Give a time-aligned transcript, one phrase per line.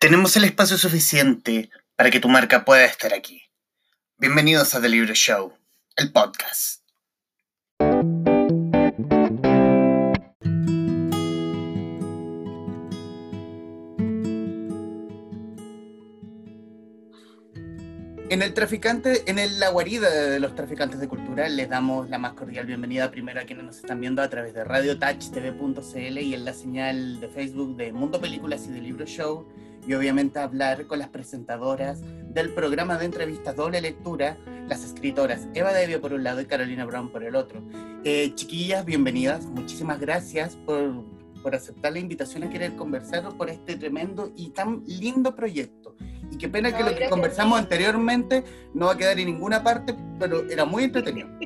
[0.00, 3.42] Tenemos el espacio suficiente para que tu marca pueda estar aquí.
[4.16, 5.52] Bienvenidos a The Libro Show,
[5.94, 6.80] el podcast.
[18.30, 22.16] En el traficante, en el, la guarida de los traficantes de cultura, les damos la
[22.16, 26.46] más cordial bienvenida primero a quienes nos están viendo a través de radiotouchtv.cl y en
[26.46, 29.46] la señal de Facebook de Mundo Películas y de Libro Show.
[29.86, 32.00] Y obviamente hablar con las presentadoras
[32.32, 34.36] del programa de entrevistas Doble Lectura,
[34.68, 37.62] las escritoras Eva Devio por un lado y Carolina Brown por el otro.
[38.04, 39.46] Eh, chiquillas, bienvenidas.
[39.46, 41.04] Muchísimas gracias por,
[41.42, 45.96] por aceptar la invitación a querer conversar por este tremendo y tan lindo proyecto.
[46.30, 49.96] Y qué pena que lo que conversamos anteriormente no va a quedar en ninguna parte,
[50.18, 51.28] pero era muy entretenido.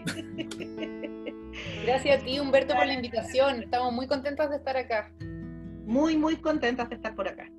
[1.84, 3.62] Gracias a ti, Humberto, por la invitación.
[3.62, 5.12] Estamos muy contentos de estar acá.
[5.87, 7.51] Muy, muy contentas de estar por acá.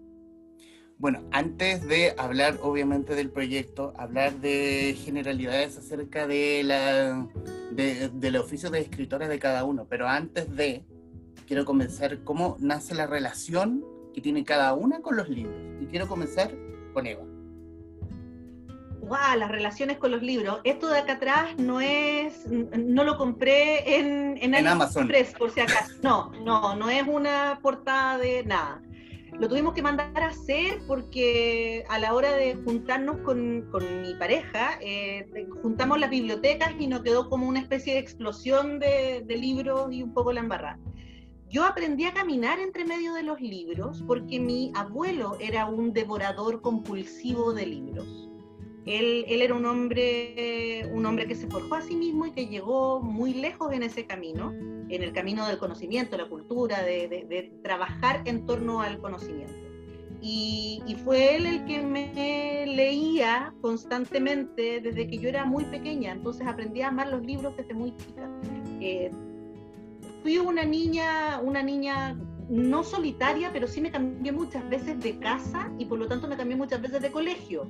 [0.97, 7.27] Bueno, antes de hablar obviamente del proyecto, hablar de generalidades acerca de la,
[7.71, 10.85] de, del oficio de escritora de cada uno, pero antes de,
[11.47, 15.55] quiero comenzar cómo nace la relación que tiene cada una con los libros.
[15.81, 16.55] Y quiero comenzar
[16.93, 17.23] con Eva.
[19.01, 20.61] Wow, las relaciones con los libros.
[20.63, 25.11] Esto de acá atrás no es, no lo compré en, en, En Amazon.
[25.37, 25.93] Por si acaso.
[26.01, 28.81] No, no, no es una portada de nada.
[29.39, 34.13] Lo tuvimos que mandar a hacer porque a la hora de juntarnos con, con mi
[34.15, 35.27] pareja, eh,
[35.61, 40.03] juntamos las bibliotecas y nos quedó como una especie de explosión de, de libros y
[40.03, 40.79] un poco la embarrada.
[41.49, 46.61] Yo aprendí a caminar entre medio de los libros porque mi abuelo era un devorador
[46.61, 48.29] compulsivo de libros.
[48.85, 52.47] Él, él, era un hombre, un hombre que se forjó a sí mismo y que
[52.47, 54.53] llegó muy lejos en ese camino,
[54.89, 59.53] en el camino del conocimiento, la cultura, de, de, de trabajar en torno al conocimiento.
[60.21, 66.13] Y, y, fue él el que me leía constantemente desde que yo era muy pequeña,
[66.13, 68.27] entonces aprendí a amar los libros desde muy chica.
[68.79, 69.11] Eh,
[70.23, 72.17] fui una niña, una niña
[72.49, 76.37] no solitaria, pero sí me cambié muchas veces de casa y por lo tanto me
[76.37, 77.69] cambié muchas veces de colegio.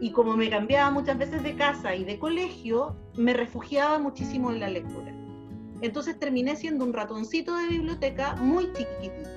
[0.00, 4.58] Y como me cambiaba muchas veces de casa y de colegio, me refugiaba muchísimo en
[4.58, 5.14] la lectura.
[5.82, 9.30] Entonces terminé siendo un ratoncito de biblioteca muy chiquitita.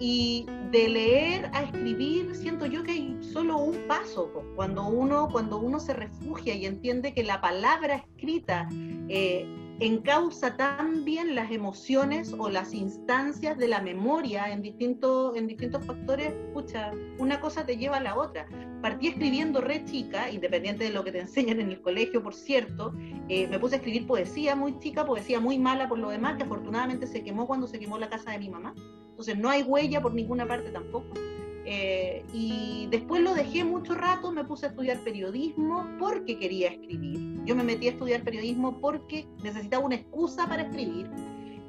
[0.00, 4.30] Y de leer a escribir, siento yo que hay solo un paso.
[4.56, 8.68] Cuando, uno, cuando uno se refugia y entiende que la palabra escrita
[9.08, 15.46] eh, encausa tan bien las emociones o las instancias de la memoria en, distintos en
[15.46, 18.46] distintos factores, escucha, una cosa te lleva a la otra.
[18.82, 22.92] Partí escribiendo re chica, independiente de lo que te enseñan en el colegio, por cierto,
[23.28, 26.44] eh, me puse a escribir poesía muy chica, poesía muy mala por lo demás, que
[26.44, 28.74] afortunadamente se quemó cuando se quemó la casa de mi mamá.
[29.10, 31.14] Entonces no hay huella por ninguna parte tampoco.
[31.66, 37.40] Eh, y después lo dejé mucho rato, me puse a estudiar periodismo porque quería escribir.
[37.44, 41.10] Yo me metí a estudiar periodismo porque necesitaba una excusa para escribir.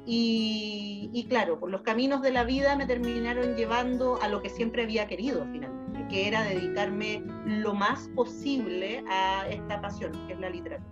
[0.04, 4.50] Y, y, claro, por los caminos de la vida me terminaron llevando a lo que
[4.50, 10.38] siempre había querido finalmente, que era dedicarme lo más posible a esta pasión, que es
[10.38, 10.90] la literatura.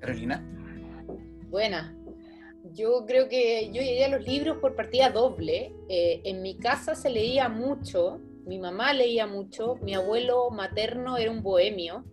[0.00, 0.42] Carolina.
[1.50, 1.94] Buena,
[2.74, 5.74] yo creo que yo llegué a los libros por partida doble.
[5.88, 11.30] Eh, en mi casa se leía mucho, mi mamá leía mucho, mi abuelo materno era
[11.30, 12.04] un bohemio.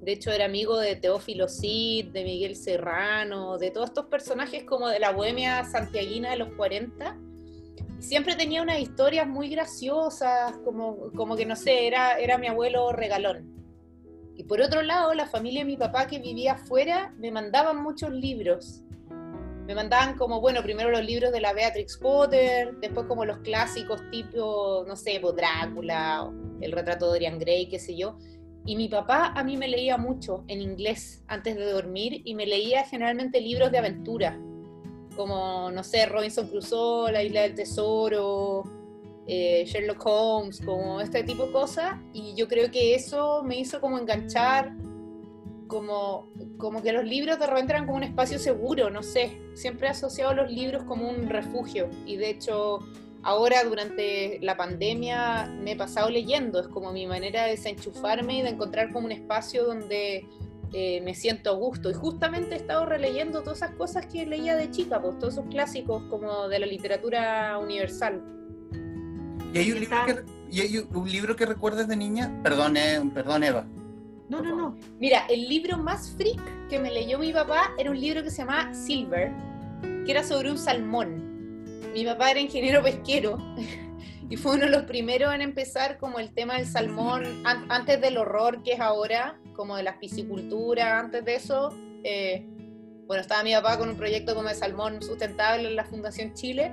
[0.00, 4.88] De hecho, era amigo de Teófilo Cid, de Miguel Serrano, de todos estos personajes como
[4.88, 7.18] de la bohemia santiaguina de los 40.
[8.00, 12.92] Siempre tenía unas historias muy graciosas, como, como que no sé, era, era mi abuelo
[12.92, 13.54] regalón.
[14.36, 18.10] Y por otro lado, la familia de mi papá que vivía afuera me mandaban muchos
[18.10, 18.83] libros
[19.66, 24.02] me mandaban como, bueno, primero los libros de la Beatrix Potter, después como los clásicos
[24.10, 26.30] tipo, no sé, pues Drácula,
[26.60, 28.18] el retrato de Dorian Gray, qué sé yo.
[28.66, 32.46] Y mi papá a mí me leía mucho en inglés antes de dormir y me
[32.46, 34.38] leía generalmente libros de aventura,
[35.16, 38.64] como, no sé, Robinson Crusoe, La Isla del Tesoro,
[39.26, 41.96] eh, Sherlock Holmes, como este tipo de cosas.
[42.12, 44.72] Y yo creo que eso me hizo como enganchar
[45.74, 49.88] como, como que los libros de repente eran como un espacio seguro, no sé, siempre
[49.88, 52.78] he asociado los libros como un refugio y de hecho
[53.24, 58.42] ahora durante la pandemia me he pasado leyendo, es como mi manera de desenchufarme y
[58.42, 60.28] de encontrar como un espacio donde
[60.72, 64.54] eh, me siento a gusto y justamente he estado releyendo todas esas cosas que leía
[64.54, 68.22] de chica, pues todos esos clásicos como de la literatura universal.
[69.52, 72.32] ¿Y hay un libro que, y hay un libro que recuerdas de niña?
[72.44, 73.66] Perdón, eh, perdón Eva.
[74.28, 74.76] No, no, no.
[74.98, 78.38] Mira, el libro más freak que me leyó mi papá era un libro que se
[78.38, 79.30] llama Silver,
[80.04, 81.80] que era sobre un salmón.
[81.92, 83.38] Mi papá era ingeniero pesquero
[84.30, 88.16] y fue uno de los primeros en empezar como el tema del salmón, antes del
[88.16, 91.70] horror que es ahora, como de la piscicultura, antes de eso.
[92.02, 92.46] Eh,
[93.06, 96.72] bueno, estaba mi papá con un proyecto como de salmón sustentable en la Fundación Chile.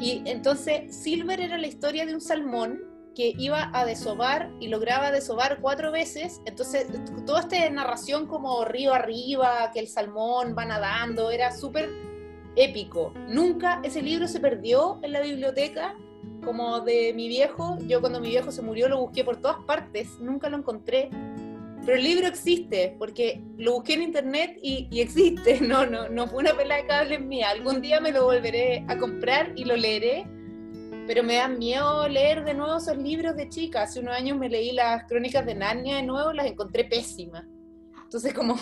[0.00, 5.10] Y entonces Silver era la historia de un salmón que iba a desovar y lograba
[5.10, 6.40] desovar cuatro veces.
[6.44, 6.86] Entonces,
[7.26, 11.88] toda esta narración como río arriba, que el salmón va nadando, era súper
[12.56, 13.12] épico.
[13.28, 15.96] Nunca ese libro se perdió en la biblioteca
[16.44, 17.78] como de mi viejo.
[17.86, 21.10] Yo cuando mi viejo se murió lo busqué por todas partes, nunca lo encontré.
[21.84, 25.60] Pero el libro existe, porque lo busqué en internet y, existe.
[25.70, 27.50] No, no, no fue una pela de cables mía.
[27.50, 30.26] Algún día me lo volveré a comprar y lo leeré.
[31.10, 33.82] Pero me da miedo leer de nuevo esos libros de chica.
[33.82, 37.44] Hace unos años me leí las crónicas de Narnia de nuevo, las encontré pésimas.
[38.04, 38.56] Entonces como,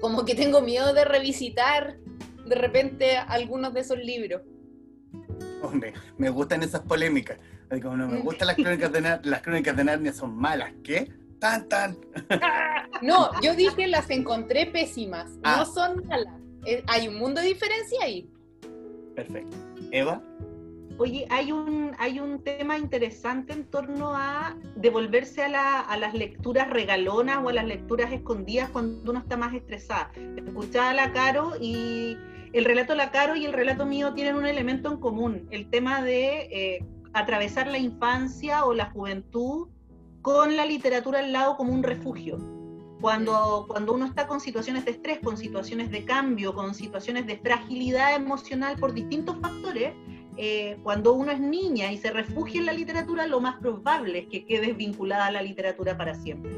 [0.00, 1.98] como que tengo miedo de revisitar
[2.44, 4.42] de repente algunos de esos libros.
[5.62, 7.38] Hombre, me gustan esas polémicas.
[7.80, 10.72] Como no me gustan las crónicas de Narnia, las crónicas de Narnia son malas.
[10.82, 11.12] ¿Qué?
[11.38, 11.96] Tan, tan.
[13.02, 15.30] No, yo dije las encontré pésimas.
[15.36, 15.64] No ah.
[15.64, 16.34] son malas.
[16.66, 18.28] Eh, hay un mundo de diferencia ahí.
[19.14, 19.56] Perfecto.
[19.92, 20.20] Eva.
[21.00, 26.68] Oye, hay un, hay un tema interesante en torno a devolverse a, a, las lecturas
[26.68, 30.12] regalonas o a las lecturas escondidas cuando uno está más estresada.
[30.36, 32.18] Escuchaba a la Caro y
[32.52, 36.02] el relato La Caro y el relato mío tienen un elemento en común, el tema
[36.02, 39.68] de eh, atravesar la infancia o la juventud
[40.20, 42.36] con la literatura al lado como un refugio.
[43.00, 47.38] Cuando, cuando uno está con situaciones de estrés, con situaciones de cambio, con situaciones de
[47.38, 49.94] fragilidad emocional por distintos factores,
[50.36, 54.26] eh, cuando uno es niña y se refugia en la literatura, lo más probable es
[54.28, 56.52] que quedes vinculada a la literatura para siempre.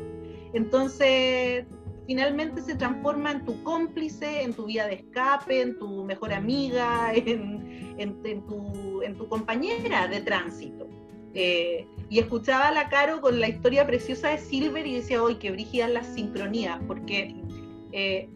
[0.53, 1.65] Entonces,
[2.07, 7.13] finalmente se transforma en tu cómplice, en tu vía de escape, en tu mejor amiga,
[7.15, 10.89] en, tu, compañera de tránsito.
[11.35, 15.37] Eh, y escuchaba a la Caro con la historia preciosa de Silver y decía, hoy
[15.37, 17.35] qué brígidas las sincronías, porque
[17.93, 18.29] eh,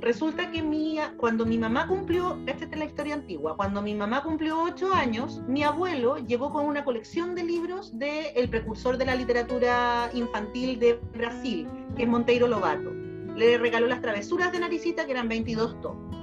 [0.00, 4.22] resulta que mi, cuando mi mamá cumplió, esta es la historia antigua, cuando mi mamá
[4.22, 9.06] cumplió ocho años, mi abuelo llegó con una colección de libros del el precursor de
[9.06, 12.98] la literatura infantil de Brasil, que es Monteiro Lobato
[13.38, 16.16] le regaló las travesuras de Naricita, que eran 22 tomos.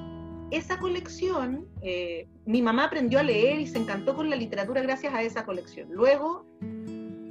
[0.51, 5.13] Esa colección, eh, mi mamá aprendió a leer y se encantó con la literatura gracias
[5.13, 5.87] a esa colección.
[5.91, 6.45] Luego,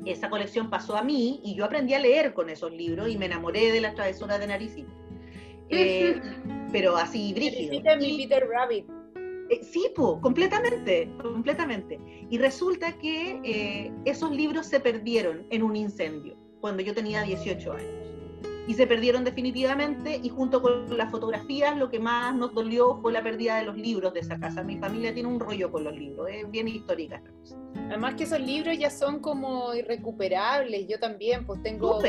[0.06, 3.26] esa colección pasó a mí y yo aprendí a leer con esos libros y me
[3.26, 4.90] enamoré de las travesuras de Naricita.
[5.76, 6.20] Eh,
[6.72, 7.82] pero así, brígido.
[7.98, 8.86] mi Peter Rabbit.
[9.50, 11.98] Eh, sí, completamente, completamente.
[12.30, 18.04] Y resulta que esos libros se perdieron en un incendio cuando yo tenía 18 años
[18.66, 23.12] y se perdieron definitivamente y junto con las fotografías lo que más nos dolió fue
[23.12, 24.62] la pérdida de los libros de esa casa.
[24.62, 27.58] Mi familia tiene un rollo con los libros, es bien histórica esta cosa.
[27.88, 32.00] Además que esos libros ya son como irrecuperables, yo también pues tengo,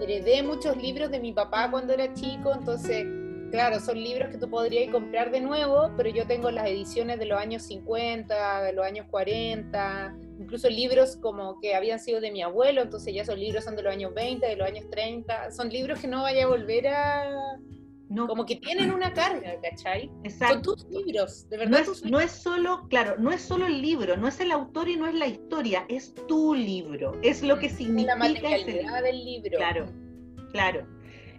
[0.00, 3.06] heredé muchos libros de mi papá cuando era chico, entonces
[3.50, 7.26] claro, son libros que tú podrías comprar de nuevo, pero yo tengo las ediciones de
[7.26, 12.42] los años 50, de los años 40, incluso libros como que habían sido de mi
[12.42, 15.68] abuelo, entonces ya esos libros son de los años 20, de los años 30, son
[15.68, 17.58] libros que no vaya a volver a...
[18.08, 18.28] No.
[18.28, 20.10] Como que tienen una carga, ¿cachai?
[20.22, 20.76] Exacto.
[20.76, 21.84] Son tus libros, de verdad.
[21.84, 24.88] No es, no es solo, claro, no es solo el libro, no es el autor
[24.88, 28.14] y no es la historia, es tu libro, es lo que significa.
[28.14, 29.58] La materialidad del libro.
[29.58, 29.86] Claro,
[30.52, 30.86] claro.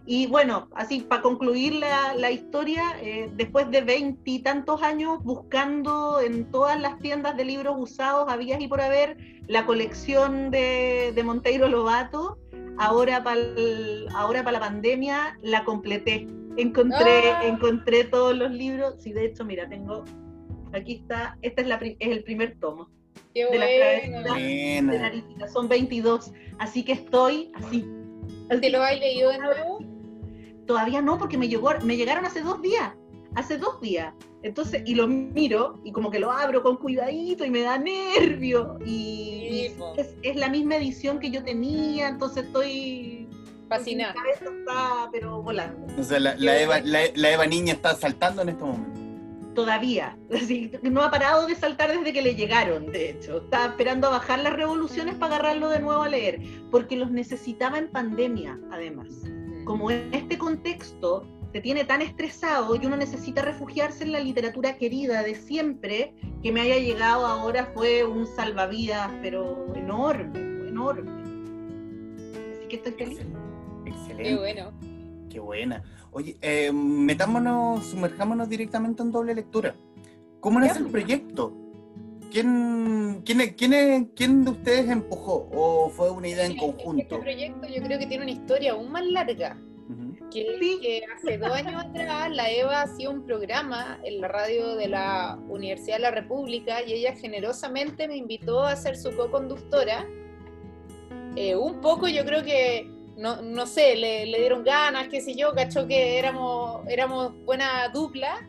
[0.10, 6.80] Y bueno, así para concluir la, historia, eh, después de veintitantos años buscando en todas
[6.80, 12.38] las tiendas de libros usados, habías y por haber, la colección de, Monteiro Lobato,
[12.78, 13.42] ahora para
[14.16, 16.26] ahora para la pandemia la completé.
[16.58, 17.48] Encontré, ¡Ah!
[17.48, 18.96] encontré todos los libros.
[19.00, 20.04] Sí, de hecho, mira, tengo,
[20.74, 22.90] aquí está, este es, la, es el primer tomo.
[23.34, 27.86] Qué de la Son 22, así que estoy así.
[28.62, 29.80] ¿Te lo has leído de nuevo?
[30.66, 32.94] Todavía no, porque me, llegó, me llegaron hace dos días.
[33.36, 34.14] Hace dos días.
[34.44, 38.78] Entonces, y lo miro y como que lo abro con cuidadito y me da nervio.
[38.86, 43.28] Y, es, la misma edición que yo tenía, entonces estoy
[43.68, 44.14] fascinada.
[44.14, 45.88] Mi cabeza está, pero volando.
[46.00, 49.02] O sea, la, Eva, la, Eva niña está saltando en este momento
[49.54, 50.16] todavía.
[50.32, 53.38] Así, no ha parado de saltar desde que le llegaron, de hecho.
[53.38, 57.80] Está esperando a bajar las revoluciones para agarrarlo de nuevo a leer, porque los necesitaba
[57.80, 59.08] en pandemia, además
[59.68, 64.78] como en este contexto se tiene tan estresado y uno necesita refugiarse en la literatura
[64.78, 71.12] querida de siempre, que me haya llegado ahora fue un salvavidas, pero enorme, enorme.
[72.56, 73.20] Así que estoy feliz.
[73.88, 74.24] Excelente.
[74.24, 74.72] Qué bueno.
[75.30, 75.84] Qué buena.
[76.12, 79.76] Oye, eh, metámonos, sumerjámonos directamente en doble lectura.
[80.40, 81.54] ¿Cómo es el proyecto?
[82.32, 87.02] ¿quién, quién, quién, quién de ustedes empujó o fue una idea en Sí, conjunto?
[87.02, 89.58] Este proyecto yo creo que tiene una historia aún más larga.
[89.90, 90.30] Ujú.
[90.30, 90.80] Que, Sí.
[90.82, 95.40] que hace dos años atrás la Eva hacía un programa en la radio de la
[95.48, 100.06] Universidad de la República y ella generosamente me invitó a ser su co-conductora.
[101.38, 105.36] Eh, un poco yo creo que, no, no sé, le, le dieron ganas, qué sé
[105.36, 108.48] yo, cachó que éramos, éramos buena dupla.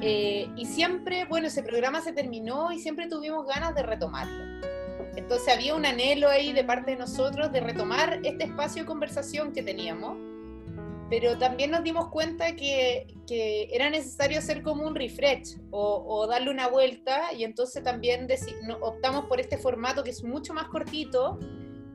[0.00, 4.66] Eh, y siempre, bueno, ese programa se terminó y siempre tuvimos ganas de retomarlo.
[5.16, 9.52] Entonces había un anhelo ahí de parte de nosotros de retomar este espacio de conversación
[9.52, 10.16] que teníamos,
[11.10, 16.26] pero también nos dimos cuenta que, que era necesario hacer como un refresh o, o
[16.28, 18.28] darle una vuelta y entonces también
[18.80, 21.38] optamos por este formato que es mucho más cortito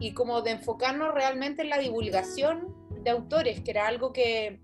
[0.03, 4.59] y como de enfocarnos realmente en la divulgación de autores, que era algo que,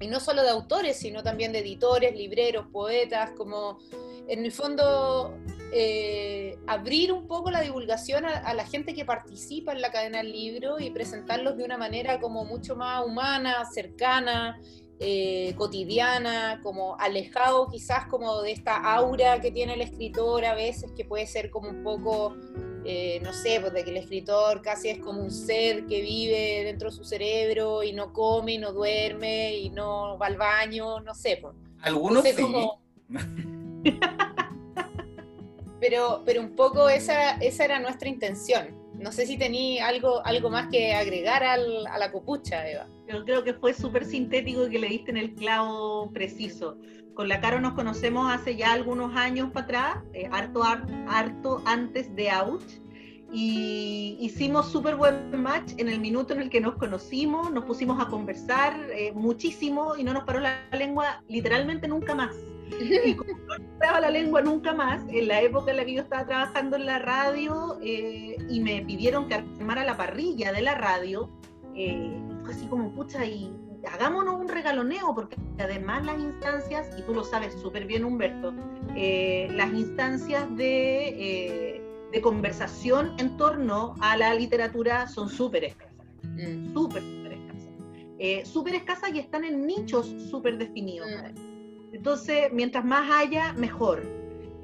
[0.00, 3.78] y no solo de autores, sino también de editores, libreros, poetas, como
[4.26, 5.38] en el fondo
[5.72, 10.18] eh, abrir un poco la divulgación a, a la gente que participa en la cadena
[10.18, 14.60] del libro y presentarlos de una manera como mucho más humana, cercana,
[15.04, 20.92] eh, cotidiana, como alejado quizás como de esta aura que tiene el escritor a veces,
[20.96, 22.36] que puede ser como un poco,
[22.84, 26.62] eh, no sé, pues de que el escritor casi es como un ser que vive
[26.64, 31.00] dentro de su cerebro y no come y no duerme y no va al baño,
[31.00, 31.54] no sé, pues.
[31.80, 32.34] Algunos sí.
[32.40, 32.80] como-
[35.80, 38.80] pero, pero un poco esa, esa era nuestra intención.
[39.02, 42.86] No sé si tenía algo, algo más que agregar al- a la copucha, Eva.
[43.08, 46.76] Yo creo que fue súper sintético y que le diste en el clavo preciso.
[47.14, 51.62] Con la Caro nos conocemos hace ya algunos años para atrás, eh, harto, har- harto
[51.66, 52.62] antes de Out,
[53.34, 58.00] y hicimos súper buen match en el minuto en el que nos conocimos, nos pusimos
[58.00, 62.34] a conversar eh, muchísimo y no nos paró la lengua literalmente nunca más.
[63.06, 65.94] Y como no nos paraba la lengua nunca más, en la época en la que
[65.94, 70.62] yo estaba trabajando en la radio eh, y me pidieron que armara la parrilla de
[70.62, 71.30] la radio,
[71.74, 73.52] eh, fue así como, pucha, y
[73.90, 78.54] hagámonos un regaloneo, porque además las instancias, y tú lo sabes súper bien, Humberto,
[78.96, 85.92] eh, las instancias de, eh, de conversación en torno a la literatura son súper escasas,
[86.22, 86.72] Mm.
[86.72, 87.70] súper, súper escasas.
[88.18, 91.08] Eh, súper escasas y están en nichos súper definidos.
[91.10, 91.51] Mm.
[91.92, 94.02] Entonces, mientras más haya, mejor.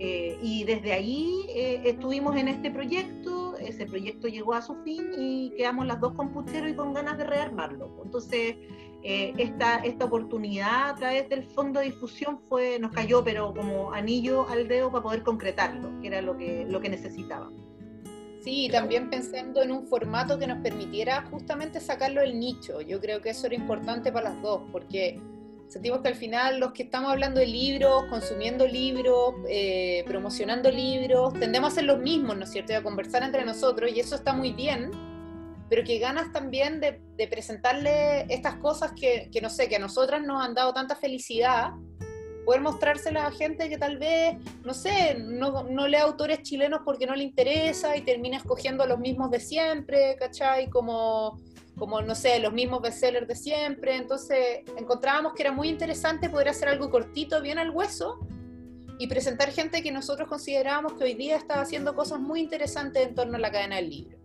[0.00, 5.10] Eh, y desde ahí eh, estuvimos en este proyecto, ese proyecto llegó a su fin
[5.18, 7.90] y quedamos las dos con puchero y con ganas de rearmarlo.
[8.04, 8.56] Entonces,
[9.02, 13.92] eh, esta, esta oportunidad a través del fondo de difusión fue, nos cayó, pero como
[13.92, 17.50] anillo al dedo para poder concretarlo, que era lo que, lo que necesitaba.
[18.40, 22.80] Sí, también pensando en un formato que nos permitiera justamente sacarlo del nicho.
[22.80, 25.20] Yo creo que eso era importante para las dos, porque
[25.68, 31.34] sentimos que al final los que estamos hablando de libros, consumiendo libros, eh, promocionando libros,
[31.34, 32.72] tendemos a ser los mismos, ¿no es cierto?
[32.72, 34.90] Y a conversar entre nosotros, y eso está muy bien,
[35.68, 39.78] pero que ganas también de, de presentarle estas cosas que, que, no sé, que a
[39.80, 41.72] nosotras nos han dado tanta felicidad,
[42.46, 47.06] poder mostrárselas a gente que tal vez, no sé, no, no lee autores chilenos porque
[47.06, 50.70] no le interesa y termina escogiendo a los mismos de siempre, ¿cachai?
[50.70, 51.38] Como,
[51.78, 53.96] como, no sé, los mismos bestsellers de siempre.
[53.96, 58.18] Entonces encontrábamos que era muy interesante poder hacer algo cortito, bien al hueso,
[58.98, 63.14] y presentar gente que nosotros considerábamos que hoy día estaba haciendo cosas muy interesantes en
[63.14, 64.18] torno a la cadena del libro.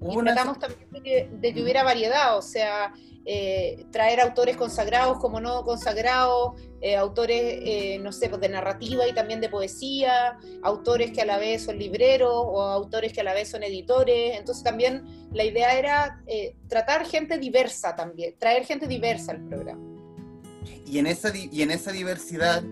[0.00, 2.92] Y una- tratamos también de que, de que hubiera variedad, o sea,
[3.26, 9.06] eh, traer autores consagrados como no consagrados, eh, autores, eh, no sé, pues de narrativa
[9.06, 13.24] y también de poesía, autores que a la vez son libreros o autores que a
[13.24, 14.38] la vez son editores.
[14.38, 16.22] Entonces también la idea era
[16.68, 19.82] tratar gente diversa también, traer gente diversa al programa.
[20.86, 22.62] Y en esa, y en esa diversidad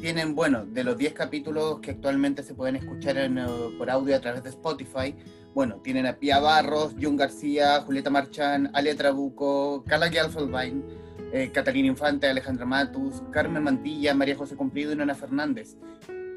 [0.00, 3.40] tienen, bueno, de los 10 capítulos que actualmente se pueden escuchar en,
[3.76, 5.14] por audio a través de Spotify,
[5.56, 10.84] bueno, tienen a Pia Barros, Jun García, Julieta Marchán, Ale Trabuco, Carla Gelfelbein,
[11.32, 15.78] eh, Catalina Infante, Alejandra Matus, Carmen Mantilla, María José Cumplido y Nona Fernández.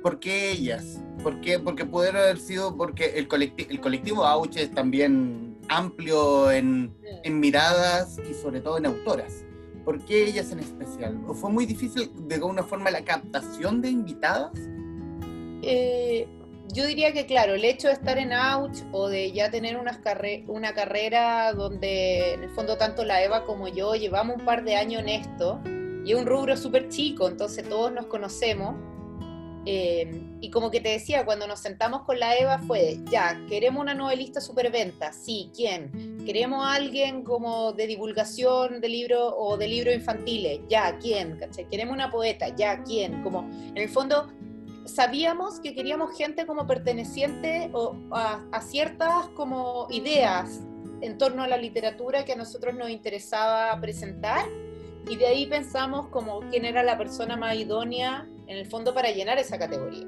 [0.01, 1.01] ¿Por qué ellas?
[1.21, 1.59] ¿Por qué?
[1.59, 6.95] Porque pudieron haber sido, porque el, colecti- el colectivo Auche es también amplio en,
[7.25, 9.43] en miradas y sobre todo en autoras.
[9.83, 11.19] ¿Por qué ellas en especial?
[11.27, 14.57] ¿O fue muy difícil de alguna forma la captación de invitadas?
[15.61, 16.25] Eh,
[16.71, 20.73] yo diría que, claro, el hecho de estar en Ouch o de ya tener una
[20.73, 25.01] carrera donde en el fondo tanto la Eva como yo llevamos un par de años
[25.01, 25.61] en esto
[26.05, 28.75] y es un rubro súper chico, entonces todos nos conocemos.
[29.65, 33.81] eh, y como que te decía, cuando nos sentamos con la Eva fue, ya, queremos
[33.81, 36.23] una novelista superventa, sí, ¿quién?
[36.25, 41.37] Queremos a alguien como de divulgación de libros o de libros infantiles, ya, ¿quién?
[41.37, 41.67] ¿Cachai?
[41.67, 43.21] Queremos una poeta, ya, ¿quién?
[43.21, 44.29] Como, en el fondo,
[44.89, 47.71] sabíamos que queríamos gente como perteneciente
[48.11, 50.61] a, a, ciertas como ideas
[51.01, 54.45] en torno a la literatura que a nosotros nos interesaba presentar
[55.09, 59.11] y de ahí pensamos como quién era la persona más idónea en el fondo para
[59.11, 60.05] llenar esa categoría.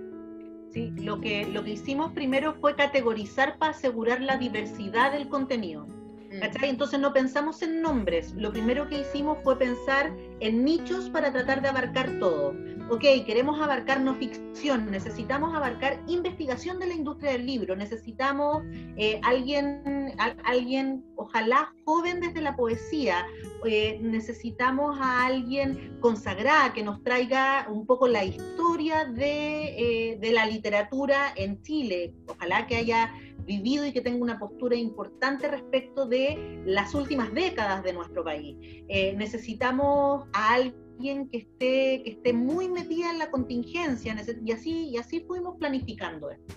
[0.71, 5.85] Sí, lo que, lo que hicimos primero fue categorizar para asegurar la diversidad del contenido.
[6.31, 6.63] Mm.
[6.63, 11.61] Entonces no pensamos en nombres, lo primero que hicimos fue pensar en nichos para tratar
[11.61, 12.55] de abarcar todo.
[12.89, 18.63] Ok, queremos abarcar no ficción, necesitamos abarcar investigación de la industria del libro, necesitamos
[18.97, 23.25] eh, alguien, alguien, ojalá joven desde la poesía,
[23.65, 30.31] eh, necesitamos a alguien consagrada que nos traiga un poco la historia de, eh, de
[30.31, 33.13] la literatura en Chile, ojalá que haya
[33.45, 38.55] vivido y que tenga una postura importante respecto de las últimas décadas de nuestro país.
[38.87, 44.89] Eh, necesitamos a alguien que esté, que esté muy metida en la contingencia y así,
[44.89, 46.55] y así fuimos planificando esto.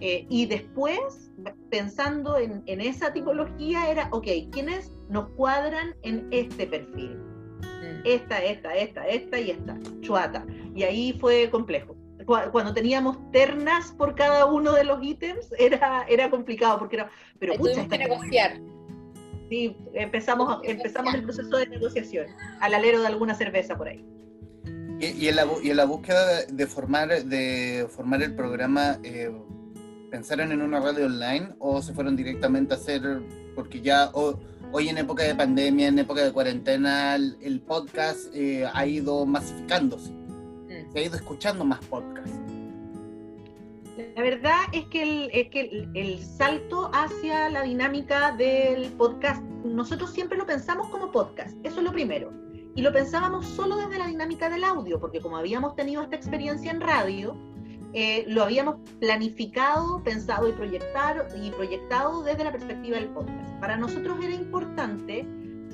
[0.00, 1.32] Eh, y después,
[1.70, 7.16] pensando en, en, esa tipología, era, ok, ¿quiénes nos cuadran en este perfil?
[7.60, 8.02] Mm.
[8.04, 10.44] Esta, esta, esta, esta y esta, chuata.
[10.74, 16.30] Y ahí fue complejo cuando teníamos ternas por cada uno de los ítems, era, era
[16.30, 18.60] complicado, porque era, pero pucha, que negociar.
[19.48, 22.26] Sí, empezamos, empezamos el proceso de negociación,
[22.60, 24.04] al alero de alguna cerveza por ahí.
[24.98, 29.32] Y, en, la, y en la búsqueda de formar, de formar el programa, eh,
[30.10, 33.02] ¿pensaron en una radio online o se fueron directamente a hacer,
[33.56, 38.86] porque ya hoy en época de pandemia, en época de cuarentena, el, podcast eh, ha
[38.86, 40.21] ido masificándose?
[40.92, 42.38] Se ha ido escuchando más podcasts.
[44.16, 50.10] La verdad es que, el, es que el, salto hacia la dinámica del podcast, nosotros
[50.10, 52.32] siempre lo pensamos como podcast, eso es lo primero.
[52.74, 56.70] Y lo pensábamos solo desde la dinámica del audio, porque como habíamos tenido esta experiencia
[56.70, 57.36] en radio,
[57.92, 63.50] eh, lo habíamos planificado, pensado y proyectado, y proyectado desde la perspectiva del podcast.
[63.60, 65.26] Para nosotros era importante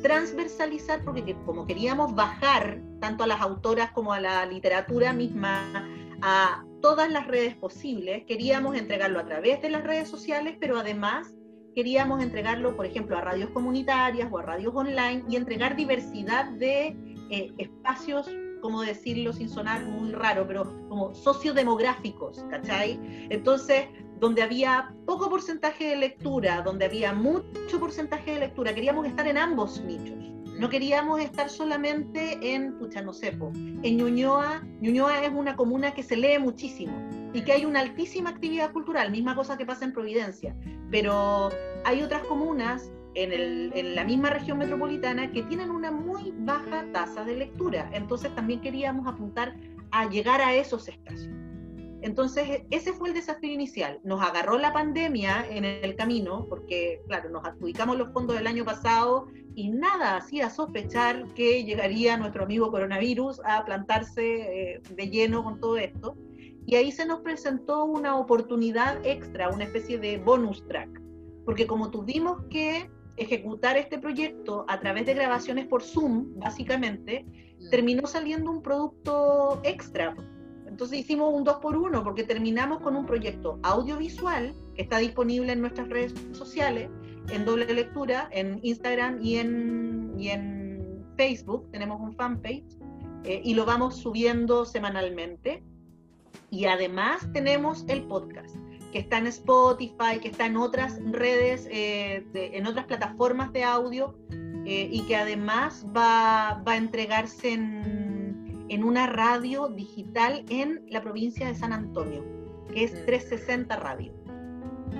[0.03, 5.89] transversalizar, porque como queríamos bajar tanto a las autoras como a la literatura misma,
[6.23, 11.35] a todas las redes posibles, queríamos entregarlo a través de las redes sociales, pero además
[11.75, 16.97] queríamos entregarlo, por ejemplo, a radios comunitarias o a radios online y entregar diversidad de
[17.31, 18.29] eh, espacios,
[18.61, 22.99] como decirlo sin sonar muy raro, pero como sociodemográficos, ¿cachai?
[23.31, 23.87] Entonces,
[24.19, 29.39] donde había poco porcentaje de lectura, donde había mucho porcentaje de lectura, queríamos estar en
[29.39, 30.17] ambos nichos.
[30.59, 34.67] No queríamos estar solamente en, pucha, no sé, en Ñuñoa.
[34.81, 37.01] Ñuñoa es una comuna que se lee muchísimo
[37.33, 40.57] y que hay una altísima actividad cultural, misma cosa que pasa en Providencia.
[40.91, 41.51] Pero
[41.85, 43.33] hay otras comunas en,
[43.73, 47.89] en la misma región metropolitana que tienen una muy baja tasa de lectura.
[47.93, 49.55] Entonces también queríamos apuntar
[49.93, 51.38] a llegar a esos espacios.
[52.01, 53.99] Entonces, ese fue el desafío inicial.
[54.05, 58.65] Nos agarró la pandemia en el camino, porque, claro, nos adjudicamos los fondos del año
[58.65, 65.43] pasado y nada hacía sospechar que llegaría nuestro amigo coronavirus a plantarse eh, de lleno
[65.43, 66.17] con todo esto.
[66.67, 71.01] Y ahí se nos presentó una oportunidad extra, una especie de bonus track,
[71.45, 77.25] porque como tuvimos que ejecutar este proyecto a través de grabaciones por Zoom, básicamente,
[77.59, 77.71] mm.
[77.71, 80.15] terminó saliendo un producto extra
[80.79, 85.51] entonces hicimos un 2 por 1 porque terminamos con un proyecto audiovisual que está disponible
[85.51, 86.89] en nuestras redes sociales,
[87.33, 92.79] en doble lectura, en Instagram y en, y en Facebook, tenemos un fanpage,
[93.25, 95.65] eh, y lo vamos subiendo semanalmente.
[96.49, 98.55] Y además tenemos el podcast,
[98.93, 104.17] que está en Spotify, que está en otras redes, eh, en otras plataformas de audio,
[104.65, 108.08] eh, y que además va, va a entregarse en
[108.69, 112.25] en una radio digital en la provincia de San Antonio,
[112.73, 113.81] que es 360 mm.
[113.81, 114.13] Radio,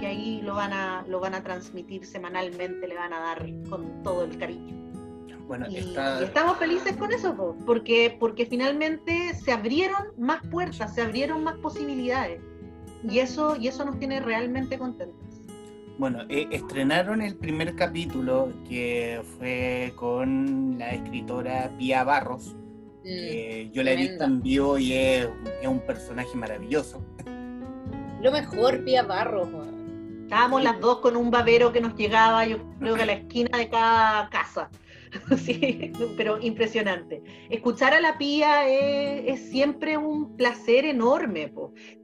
[0.01, 4.03] que ahí lo van a, lo van a transmitir semanalmente, le van a dar con
[4.03, 4.77] todo el cariño.
[5.47, 11.43] Bueno, y, estamos felices con eso, porque, porque finalmente se abrieron más puertas, se abrieron
[11.43, 12.43] más posibilidades.
[13.03, 15.29] Y eso, y eso nos tiene realmente contentos.
[15.99, 22.55] Bueno, eh, estrenaron el primer capítulo que fue con la escritora Pia Barros,
[23.09, 25.29] Mm, yo la he visto en vivo y es,
[25.65, 27.03] un personaje maravilloso.
[28.21, 29.49] Lo mejor, Pia Barro.
[30.25, 33.57] Estábamos las dos con un babero que nos llegaba, yo creo que a la esquina
[33.57, 34.71] de cada casa.
[35.39, 37.23] Sí, pero impresionante.
[37.49, 41.51] Escuchar a la Pía es, siempre un placer enorme.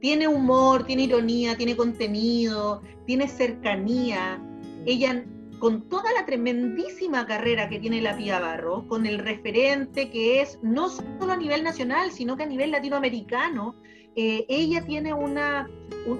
[0.01, 4.41] Tiene humor, tiene ironía, tiene contenido, tiene cercanía.
[4.87, 5.23] Ella
[5.65, 10.59] con toda la tremendísima carrera que tiene la Pía Barro, con el referente que es
[10.61, 13.75] no solo a nivel nacional, sino que a nivel latinoamericano,
[14.15, 15.67] eh, ella tiene una,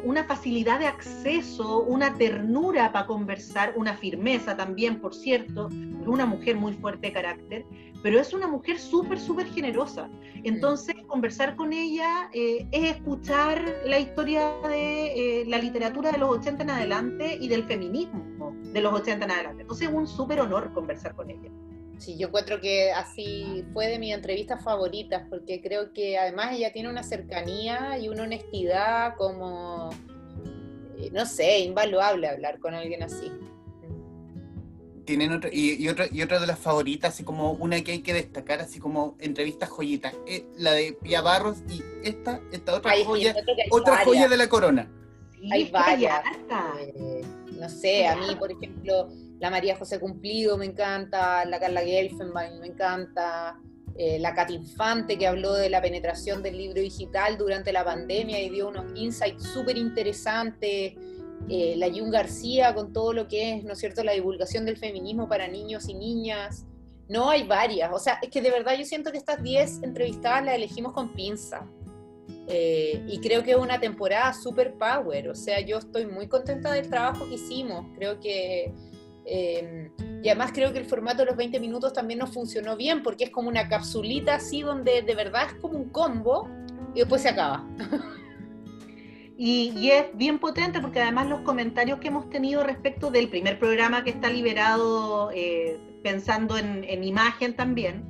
[0.04, 5.70] una facilidad de acceso, una ternura para conversar, una firmeza también, por cierto,
[6.08, 7.66] una mujer muy fuerte de carácter,
[8.04, 10.10] pero es una mujer súper, súper generosa.
[10.44, 16.30] Entonces, conversar con ella eh, es escuchar la historia de eh, la literatura de los
[16.30, 19.62] 80 en adelante y del feminismo de los 80 en adelante.
[19.64, 21.50] Entonces, es un súper honor conversar con ella.
[21.98, 26.74] Sí, yo encuentro que así fue de mis entrevistas favoritas, porque creo que además ella
[26.74, 29.92] tiene una cercanía y una honestidad como,
[30.98, 33.32] eh, no sé, invaluable hablar con alguien así.
[35.06, 38.14] Tienen otro, y, otra, y otra de las favoritas, así como una que hay que
[38.14, 43.36] destacar, así como entrevistas joyitas, eh, la de Pia Barros y esta, esta otra joya,
[43.70, 44.90] otra joya de la corona.
[45.52, 46.22] hay varias.
[46.80, 47.22] Eh,
[47.60, 52.60] no sé, a mí, por ejemplo, la María José Cumplido me encanta, la Carla Gelfenbein
[52.60, 53.60] me encanta,
[53.98, 58.42] eh, la Cat Infante que habló de la penetración del libro digital durante la pandemia
[58.42, 60.94] y dio unos insights súper interesantes,
[61.50, 64.78] eh, la Jun García con todo lo que es, ¿no es cierto?, la divulgación del
[64.78, 66.66] feminismo para niños y niñas.
[67.08, 70.44] No hay varias, o sea, es que de verdad yo siento que estas 10 entrevistadas
[70.44, 71.68] las elegimos con pinza.
[72.48, 76.72] Eh, y creo que es una temporada super power, o sea, yo estoy muy contenta
[76.72, 78.72] del trabajo que hicimos, creo que
[79.26, 79.90] Em,
[80.24, 83.26] y además creo que el formato de los 20 minutos también nos funcionó bien porque
[83.26, 86.48] es como una capsulita así donde de verdad es como un combo
[86.94, 87.68] y después se acaba.
[89.38, 94.04] Y, es bien potente porque además los comentarios que hemos tenido respecto del primer programa
[94.04, 98.04] que está liberado eh, pensando en, imagen también,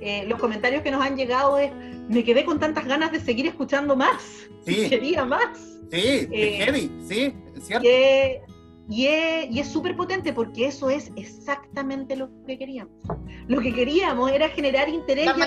[0.00, 1.70] eh, los comentarios que nos han llegado es,
[2.08, 4.88] me quedé con tantas ganas de seguir escuchando más, sí.
[4.88, 5.78] quería más.
[5.92, 7.88] Sí, eh, heavy, sí, es cierto.
[8.88, 12.92] Y es súper potente porque eso es exactamente lo que queríamos.
[13.46, 15.42] Lo que queríamos era generar interés y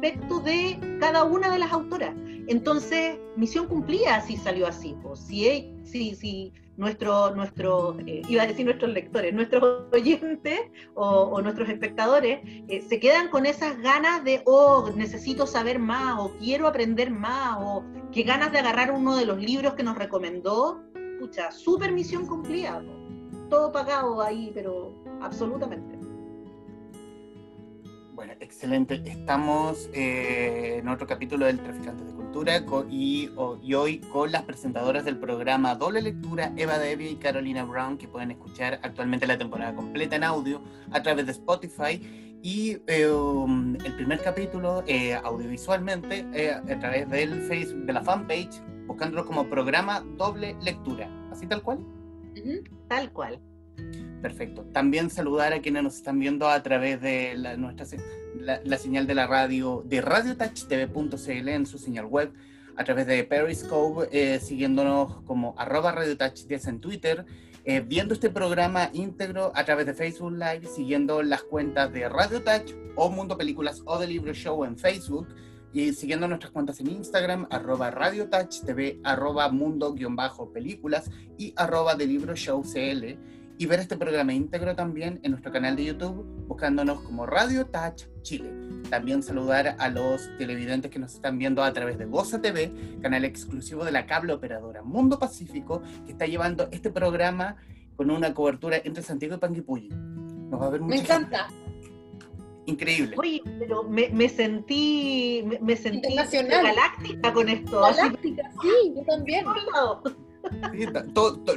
[0.00, 2.14] respecto de cada una de las autoras.
[2.46, 4.96] Entonces, misión cumplida si salió así.
[5.14, 10.60] Si, si, si nuestro, eh, iba a decir nuestros lectores, nuestros oyentes
[10.94, 16.30] o, nuestros espectadores eh, se quedan con esas ganas de, oh, necesito saber más, o
[16.38, 20.80] quiero aprender más, o qué ganas de agarrar uno de los libros que nos recomendó
[21.14, 22.80] escucha, super misión cumplida,
[23.50, 25.97] todo pagado ahí, pero absolutamente.
[28.18, 29.00] Bueno, excelente.
[29.06, 35.18] Estamos eh, en otro capítulo del Traficantes de Cultura y, hoy con las presentadoras del
[35.18, 40.16] programa Doble Lectura, Eva Debbie y Carolina Brown, que pueden escuchar actualmente la temporada completa
[40.16, 43.08] en audio a través de Spotify y eh,
[43.84, 50.04] el primer capítulo eh, audiovisualmente a través del Facebook, de la fanpage buscándolo como programa
[50.16, 51.86] doble lectura, así tal cual.
[52.88, 53.38] Tal cual.
[54.22, 54.64] Perfecto.
[54.72, 57.86] También saludar a quienes nos están viendo a través de la, nuestra
[58.40, 62.32] la, señal de la radio de radiotouchtv.cl en su señal web,
[62.76, 67.26] a través de Periscope, eh, siguiéndonos como arroba radiotouch10 en Twitter,
[67.64, 72.42] eh, viendo este programa íntegro a través de Facebook Live, siguiendo las cuentas de Radio
[72.42, 75.28] Touch o Mundo Películas o de Libro Show en Facebook
[75.72, 82.06] y siguiendo nuestras cuentas en Instagram, arroba Radio Touch TV, arroba mundo-películas y arroba de
[82.06, 83.18] libro show CL.
[83.60, 88.04] Y ver este programa íntegro también en nuestro canal de YouTube, buscándonos como Radio Touch
[88.22, 88.52] Chile.
[88.88, 93.24] También saludar a los televidentes que nos están viendo a través de Goza TV, canal
[93.24, 97.56] exclusivo de la cable operadora Mundo Pacífico, que está llevando este programa
[97.96, 99.88] con una cobertura entre Santiago y Panguipulli.
[99.88, 101.48] Nos va a ver Me encanta
[102.66, 103.16] increíble.
[103.18, 107.80] Oye, pero me, sentí, me, sentí galáctica con esto.
[107.80, 109.44] Galáctica, sí, yo también.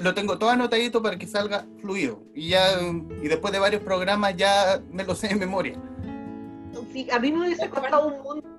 [0.01, 2.23] Lo tengo todo anotadito para que salga fluido.
[2.33, 2.63] Y ya,
[3.21, 5.79] y después de varios programas ya me lo sé en memoria.
[6.93, 8.51] Sí, a mí me hubiese costado un mundo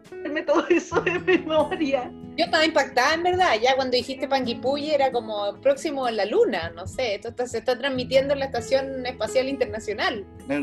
[0.47, 2.11] todo eso de memoria.
[2.37, 3.55] Yo estaba impactada, en verdad.
[3.63, 7.17] Ya cuando dijiste Panguipulli era como próximo a la luna, no sé.
[7.17, 10.25] Esto se está transmitiendo en la Estación Espacial Internacional.
[10.49, 10.57] Me,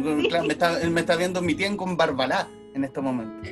[0.48, 3.50] está, me está viendo mi tía con Barbalá en este momento.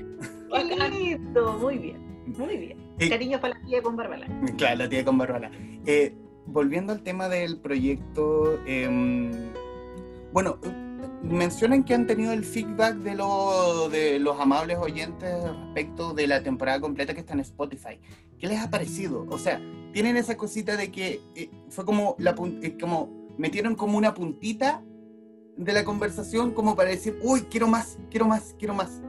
[0.89, 2.23] lindo, muy bien.
[2.25, 2.87] Muy bien.
[2.97, 4.27] Cariño para la tía con Barbalá.
[4.57, 5.51] Claro, la tía con Barbalá.
[5.86, 9.31] Eh, volviendo al tema del proyecto, em,
[10.33, 10.60] bueno,
[11.23, 13.15] mencionan que han tenido el feedback de,
[13.91, 17.99] de los amables oyentes respecto de la temporada completa que está en Spotify.
[18.39, 19.25] ¿Qué les ha parecido?
[19.29, 19.62] O sea,
[19.93, 24.83] tienen esa cosita de que eh, fue como, la, eh, como metieron como una puntita
[25.55, 29.01] de la conversación como para decir, uy, quiero más, quiero más, quiero más.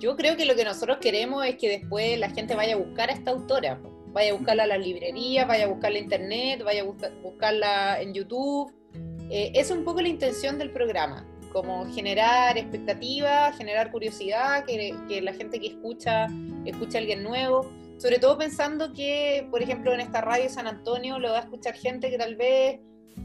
[0.00, 3.10] Yo creo que lo que nosotros queremos es que después la gente vaya a buscar
[3.10, 6.82] a esta autora, vaya a buscarla a las librerías, vaya a buscarla en internet, vaya
[6.82, 6.84] a
[7.22, 8.72] buscarla en YouTube
[9.30, 11.26] eh, es un poco la intención del programa.
[11.52, 16.26] como generar expectativas, generar curiosidad, que, la gente que escucha,
[16.64, 21.20] escuche a alguien nuevo, sobre todo pensando que, por ejemplo, en esta radio San Antonio
[21.20, 22.80] lo va a escuchar gente que tal vez,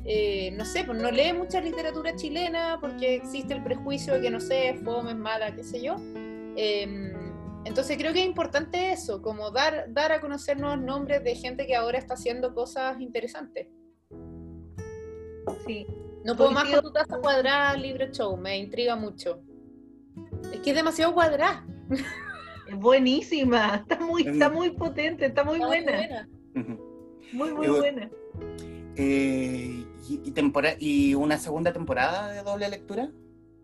[0.05, 4.29] eh, no sé, pues no lee mucha literatura chilena porque existe el prejuicio de que,
[4.29, 5.95] no sé, fome, es mala, qué sé yo.
[6.61, 7.13] Em,
[7.63, 11.65] entonces creo que es importante eso, como dar, dar a conocer nuevos nombres de gente
[11.65, 13.67] que ahora está haciendo cosas interesantes.
[15.65, 15.87] Sí.
[16.25, 19.41] No puedo más con tu taza cuadrada, libro show, me intriga mucho.
[20.51, 21.65] Es que es demasiado cuadrada.
[22.67, 26.27] Es buenísima, está muy, está muy potente, está muy buena.
[27.31, 28.09] Muy, muy buena.
[28.97, 30.33] Eh, y,
[30.79, 33.09] ¿Y una segunda temporada de doble lectura?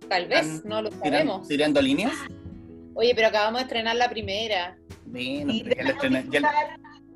[0.07, 1.47] Tal vez, no lo sabemos.
[1.47, 2.13] ¿Tirando líneas?
[2.95, 4.77] Oye, pero acabamos de estrenar la primera.
[5.05, 6.25] Bueno, ya la estrené.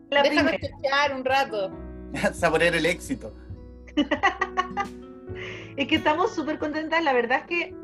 [0.09, 1.71] La Déjame escuchar un rato.
[2.33, 3.33] Saborear el éxito.
[5.77, 7.03] es que estamos súper contentas.
[7.03, 7.75] La verdad es que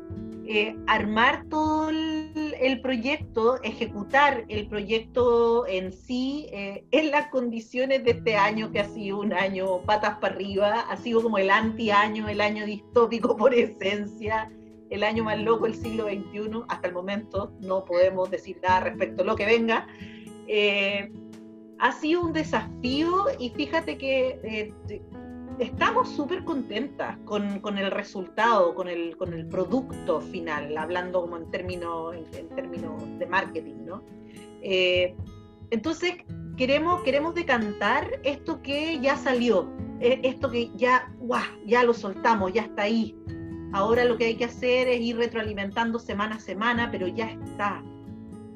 [0.48, 8.12] eh, armar todo el, proyecto, ejecutar el proyecto en sí, eh, en las condiciones de
[8.12, 12.28] este año que ha sido un año patas para arriba, ha sido como el anti-año,
[12.28, 14.50] el año distópico por esencia,
[14.90, 16.62] el año más loco del siglo XXI.
[16.68, 19.86] Hasta el momento no podemos decir nada respecto a lo que venga.
[20.46, 21.12] Eh,
[21.78, 24.72] ha sido un desafío y fíjate que
[25.58, 29.16] estamos súper contentas con, el resultado, con el,
[29.50, 32.14] producto final, hablando como en términos,
[33.18, 34.02] de marketing, ¿no?
[34.62, 35.14] Eh,
[35.70, 36.14] entonces,
[36.56, 39.68] queremos, queremos decantar esto que ya salió,
[40.00, 41.42] eh, esto que ya, ¡guau!
[41.66, 43.16] ya lo soltamos, ya está ahí.
[43.76, 47.84] Ahora lo que hay que hacer es ir retroalimentando semana a semana, pero ya está.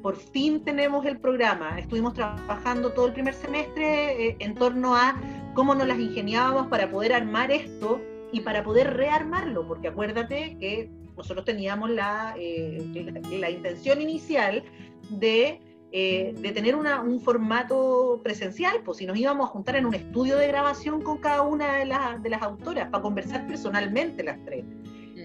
[0.00, 1.78] Por fin tenemos el programa.
[1.78, 5.20] Estuvimos trabajando todo el primer semestre eh, en torno a
[5.52, 8.00] cómo nos las ingeniábamos para poder armar esto
[8.32, 12.82] y para poder rearmarlo, porque acuérdate que nosotros teníamos la, eh,
[13.30, 14.64] la, intención inicial
[15.10, 15.60] de,
[15.92, 20.38] eh, de tener un formato presencial, pues si nos íbamos a juntar en un estudio
[20.38, 21.84] de grabación con cada una de,
[22.22, 24.64] de las autoras, para conversar personalmente las tres.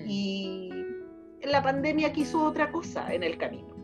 [0.06, 0.70] Y
[1.44, 3.76] la pandemia quiso otra cosa en el camino.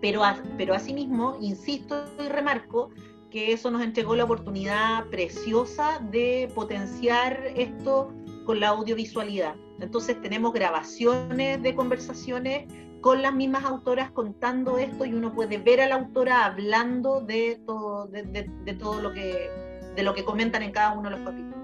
[0.00, 0.22] Pero,
[0.56, 2.90] pero asimismo, insisto y remarco,
[3.30, 8.12] que eso nos entregó la oportunidad preciosa de potenciar esto
[8.44, 9.54] con la audiovisualidad.
[9.80, 12.66] Entonces tenemos grabaciones de conversaciones
[13.00, 17.60] con las mismas autoras contando esto y uno puede ver a la autora hablando de
[17.66, 19.50] todo, de, todo lo que
[19.96, 21.58] de lo que comentan en cada uno de los capítulos.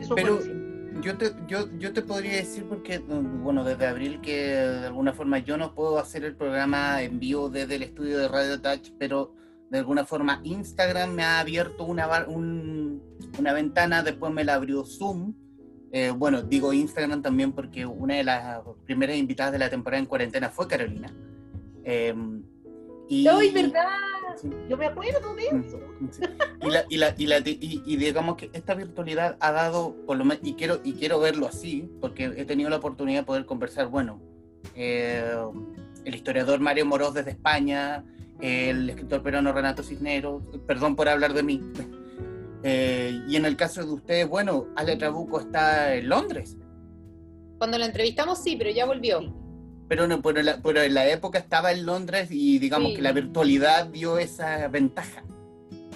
[0.00, 0.38] Eso Pero
[1.02, 5.38] yo te, yo, yo te podría decir porque, bueno, desde abril que de alguna forma
[5.38, 9.34] yo no puedo hacer el programa en vivo desde el estudio de Radio Touch, pero
[9.70, 15.34] de alguna forma Instagram me ha abierto una, una ventana, después me la abrió Zoom.
[15.92, 20.06] Eh, bueno, digo Instagram también porque una de las primeras invitadas de la temporada en
[20.06, 21.12] cuarentena fue Carolina.
[21.84, 22.14] Eh,
[23.08, 24.19] y, verdad!
[24.68, 25.80] Yo me acuerdo de mm, eso.
[26.62, 30.54] Y, la, y, la, y, digamos que esta virtualidad ha dado, por lo menos, y
[30.54, 34.20] quiero, y quiero verlo así, porque he tenido la oportunidad de poder conversar, bueno,
[34.74, 35.34] eh,
[36.04, 38.04] el historiador Mario Moroz desde España,
[38.40, 41.62] el escritor peruano Renato Cisneros, perdón por hablar de mí.
[42.62, 46.58] Eh, y en el caso de ustedes, bueno, Ale Trabuco está en Londres.
[47.56, 49.34] Cuando lo entrevistamos sí, pero ya volvió.
[49.90, 54.18] Pero, no, pero, en la época estaba en Londres y digamos que la virtualidad dio
[54.18, 55.24] esa ventaja.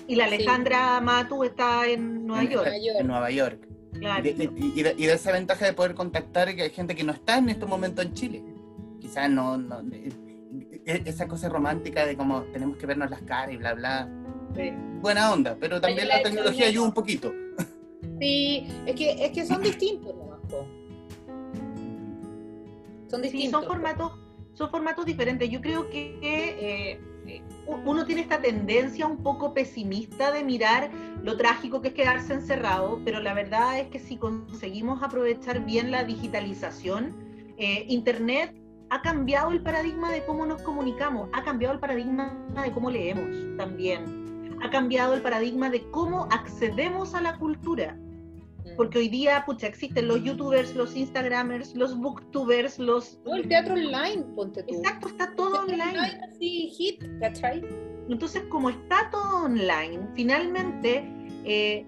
[0.09, 2.70] Y la Alejandra Matu está en Nueva York.
[2.74, 3.68] En Nueva York.
[3.92, 4.28] Claro.
[4.28, 7.66] Y, de, esa ventaja de poder contactar que hay gente que no está en este
[7.66, 8.42] momento en Chile.
[9.00, 13.59] Quizás no, no e-, esa cosa romántica de como tenemos que vernos las caras y
[13.59, 14.09] bla, bla.
[15.00, 17.33] Buena onda, pero también la, tecnología ayuda un poquito.
[18.20, 20.14] Sí, es que, es que son distintos,
[23.14, 23.61] Son distintos.
[23.61, 24.12] son formatos,
[24.55, 25.48] son formatos diferentes.
[25.48, 27.42] Yo creo que eh, eh,
[27.85, 30.90] uno tiene esta tendencia un poco pesimista de mirar
[31.22, 35.90] lo trágico que es quedarse encerrado, pero la verdad es que si conseguimos aprovechar bien
[35.90, 37.14] la digitalización,
[37.57, 38.55] eh, Internet
[38.90, 43.57] ha cambiado el paradigma de cómo nos comunicamos, ha cambiado el paradigma de cómo leemos
[43.57, 47.96] también, ha cambiado el paradigma de cómo accedemos a la cultura.
[48.77, 53.18] Porque hoy día, pucha, existen los youtubers, los instagramers, los booktubers, los...
[53.27, 54.74] el teatro online, ponte tú.
[54.74, 55.98] Exacto, está todo online.
[56.29, 57.62] Así, hit, ¿cachai?
[58.09, 61.05] Entonces, como está todo online, finalmente
[61.44, 61.87] eh,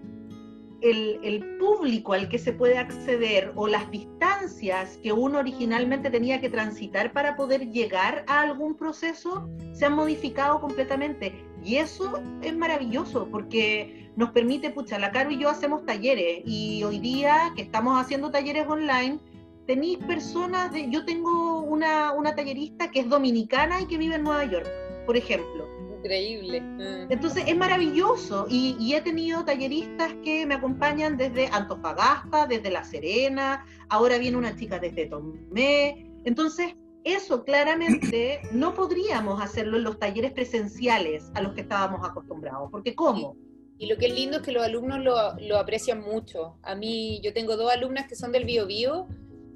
[0.83, 6.51] el, público al que se puede acceder o las distancias que uno originalmente tenía que
[6.51, 11.46] transitar para poder llegar a algún proceso se han modificado completamente.
[11.67, 16.85] Y eso es maravilloso porque nos permite, pucha, la Caro y yo hacemos talleres y
[16.85, 19.19] hoy día que estamos haciendo talleres online,
[19.67, 24.23] tenéis personas de, yo tengo una, una tallerista que es dominicana y que vive en
[24.23, 24.69] Nueva York,
[25.07, 25.67] por ejemplo.
[25.99, 26.61] Increíble.
[26.61, 27.11] Mm.
[27.11, 32.85] Entonces es maravilloso y, y he tenido talleristas que me acompañan desde Antofagasta, desde La
[32.85, 36.07] Serena, ahora viene una chica desde Tomé.
[36.25, 36.77] Entonces
[37.07, 42.97] eso claramente no podríamos hacerlo en los talleres presenciales a los que estábamos acostumbrados, porque
[42.97, 43.37] ¿cómo?
[43.79, 46.57] Y lo que es lindo es que los alumnos lo, lo aprecian mucho.
[46.63, 49.07] A mí, yo tengo dos alumnas que son del Bio Bio,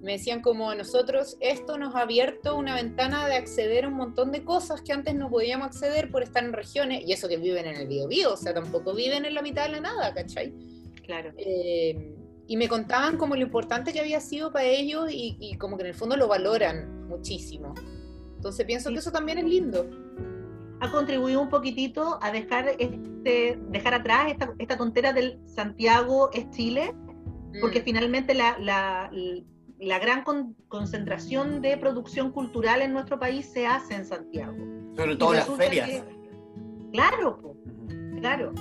[0.01, 3.95] me decían como a nosotros, esto nos ha abierto una ventana de acceder a un
[3.95, 7.37] montón de cosas que antes no podíamos acceder por estar en regiones, y eso que
[7.37, 10.15] viven en el Bio Bio, o sea, tampoco viven en la mitad de la nada,
[10.15, 10.55] ¿cachai?
[11.05, 11.33] Claro.
[11.37, 12.15] Eh,
[12.51, 15.85] y me contaban como lo importante que había sido para ellos y, y como que
[15.85, 17.75] en el fondo lo valoran muchísimo.
[18.35, 18.95] Entonces pienso Sí.
[18.95, 19.89] que eso también es lindo.
[20.83, 26.49] ha contribuido un poquitito a dejar este dejar atrás esta, esta tontera del Santiago es
[26.51, 26.95] Chile,
[27.61, 27.85] porque Mm.
[27.85, 29.11] finalmente la, la-
[29.79, 34.57] la gran con- concentración de producción cultural en nuestro país se hace en Santiago.
[34.97, 35.89] Sobre todo las ferias.
[35.91, 36.05] que-
[36.93, 37.55] claro,
[38.19, 38.53] claro.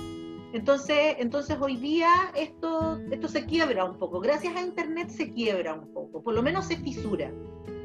[0.52, 4.20] Entonces, entonces hoy día esto, esto se quiebra un poco.
[4.20, 7.30] Gracias a Internet se quiebra un poco, por lo menos se fisura.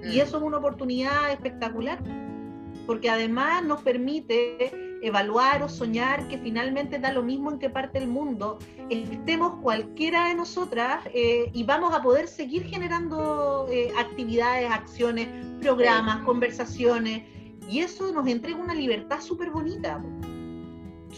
[0.04, 0.22] Y Mm.
[0.22, 2.00] eso es una oportunidad espectacular,
[2.88, 8.00] porque además nos permite evaluar o soñar que finalmente da lo mismo en qué parte
[8.00, 8.58] del mundo
[8.90, 15.28] estemos cualquiera de nosotras eh, y vamos a poder seguir generando eh, actividades, acciones,
[15.62, 17.24] programas, conversaciones,
[17.70, 20.04] y eso nos entrega una libertad súper bonita.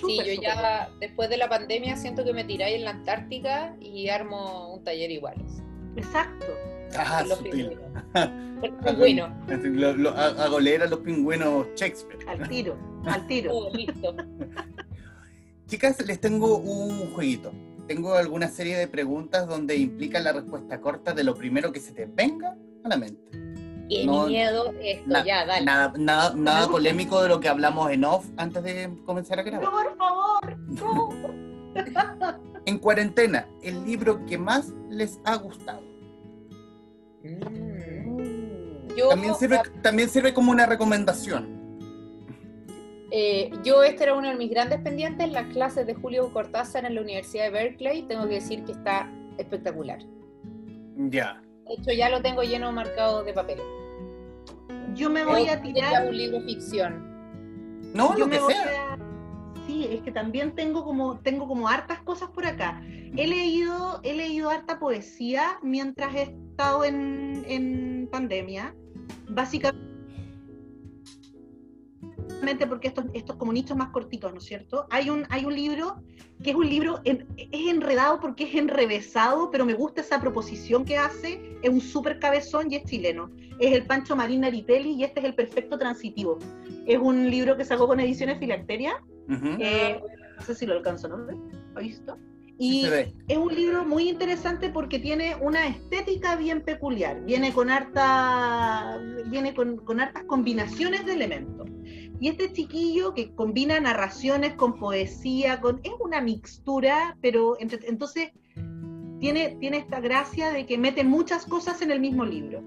[0.05, 4.09] Sí, yo ya después de la pandemia siento que me tiráis en la Antártica y
[4.09, 5.35] armo un taller igual.
[5.95, 6.45] Exacto.
[6.95, 7.51] Ah, Con los sutil.
[7.69, 7.91] pingüinos.
[8.85, 9.37] Pingüino.
[9.47, 12.19] Lo- lo- ha- hago leer a los pingüinos Shakespeare.
[12.27, 13.51] Al tiro, al tiro.
[13.51, 14.15] Todo listo.
[15.67, 17.51] Chicas, les tengo un jueguito.
[17.87, 21.93] Tengo alguna serie de preguntas donde implica la respuesta corta de lo primero que se
[21.93, 23.31] te venga a la mente.
[23.89, 25.65] Qué No, miedo esto, Na- ya, dale.
[25.65, 29.51] Nada, nada, nada polémico de lo que hablamos en off antes de comenzar a No,
[29.51, 29.69] grabar.
[29.71, 31.09] por favor, no.
[32.65, 35.81] En cuarentena, el libro que más les ha gustado.
[37.23, 38.95] Mm.
[38.97, 41.47] Yo, También sirve, también sirve como una recomendación.
[43.11, 46.95] eh, yo, este era uno de mis grandes pendientes, las clases de Julio Cortázar en
[46.95, 48.03] la Universidad de Berkeley.
[48.03, 49.99] Tengo que decir que está espectacular.
[50.97, 51.41] Ya.
[51.67, 53.59] De hecho, ya lo tengo lleno marcado de papel.
[54.95, 56.07] Yo me voy a tirar.
[56.07, 57.91] un libro ficción.
[57.93, 58.93] No, yo lo me que voy sea.
[58.93, 58.97] a-
[59.65, 62.81] Sí, es que también tengo como, tengo como hartas cosas por acá.
[63.17, 68.73] He leído, he leído harta poesía mientras he estado en, en pandemia.
[69.29, 69.86] Básicamente
[72.69, 74.85] porque estos, estos como nichos más cortitos, ¿no es cierto?
[74.89, 75.95] Hay un, hay un libro
[76.43, 80.85] que es un libro, en- es enredado porque es enrevesado, pero me gusta esa proposición
[80.85, 81.57] que hace.
[81.61, 83.31] Es un súper cabezón y es chileno.
[83.59, 86.37] Es el Pancho Marín Naritelli y este es el Perfecto Transitivo.
[86.85, 89.01] Es un libro que sacó con Ediciones Filacteria.
[89.29, 89.57] Ujú.
[89.59, 89.99] Eh,
[90.37, 91.17] no sé si lo alcanzo, ¿no?
[91.17, 92.17] ¿Lo visto?
[92.59, 92.85] Y
[93.27, 97.21] es un libro muy interesante porque tiene una estética bien peculiar.
[97.23, 101.67] Viene con harta, viene con, con hartas combinaciones de elementos.
[102.19, 108.31] Y este chiquillo que combina narraciones con poesía, con, es una mixtura, pero entre- entonces
[109.19, 112.63] tiene, tiene esta gracia de que mete muchas cosas en el mismo libro.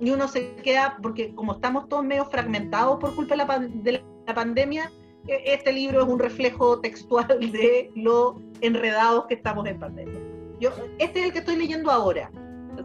[0.00, 4.04] Y uno se queda, porque como estamos todos medio fragmentados por culpa de la, de
[4.26, 4.90] la pandemia,
[5.26, 10.18] e- este libro es un reflejo textual de lo enredados que estamos en pandemia.
[10.58, 12.30] Yo, este es el que estoy leyendo ahora.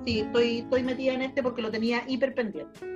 [0.05, 2.94] Sí, estoy, estoy metida en este porque lo tenía hiper pendiente.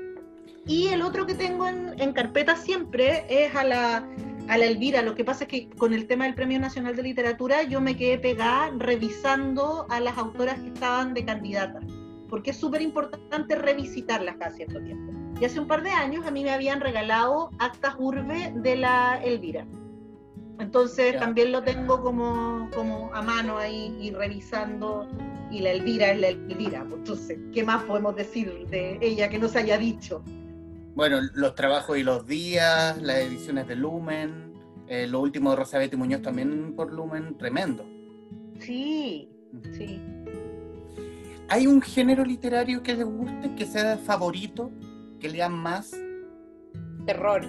[0.69, 4.07] Y el otro que tengo en, en carpeta siempre es a la,
[4.47, 5.01] a la Elvira.
[5.01, 7.97] Lo que pasa es que con el tema del Premio Nacional de Literatura yo me
[7.97, 11.83] quedé pegada revisando a las autoras que estaban de candidatas,
[12.29, 15.11] porque es súper importante revisitarlas cada cierto tiempo.
[15.41, 19.19] Y hace un par de años a mí me habían regalado Actas Urbe de la
[19.23, 19.65] Elvira.
[20.59, 21.19] Entonces Ya.
[21.19, 25.07] también lo tengo como, como a mano ahí y revisando.
[25.49, 26.85] Y la Elvira es la Elvira.
[26.93, 30.21] Entonces, ¿qué más podemos decir de ella que no se haya dicho?
[30.99, 34.51] Bueno, los trabajos y los días, las ediciones de Lumen,
[34.85, 37.85] eh, lo último de Rosabeth y Muñoz también por Lumen, tremendo.
[38.59, 39.31] Sí,
[39.77, 40.01] sí.
[41.47, 44.71] ¿Hay un género literario que les guste, que sea favorito,
[45.21, 45.95] que lean más?
[47.05, 47.45] Terror.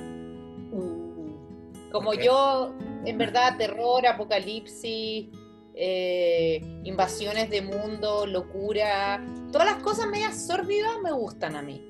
[0.70, 2.72] Uh, Como yo,
[3.05, 5.27] en verdad, terror, apocalipsis,
[5.74, 11.89] eh, invasiones de mundo, locura, todas las cosas medias sórdidas me gustan a mí.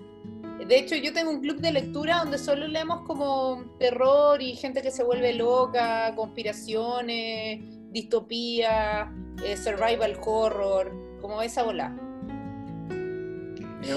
[0.66, 4.82] De hecho, yo tengo un club de lectura donde solo leemos como terror y gente
[4.82, 9.12] que se vuelve loca, conspiraciones, distopía,
[9.44, 11.96] eh, survival horror, como esa bola.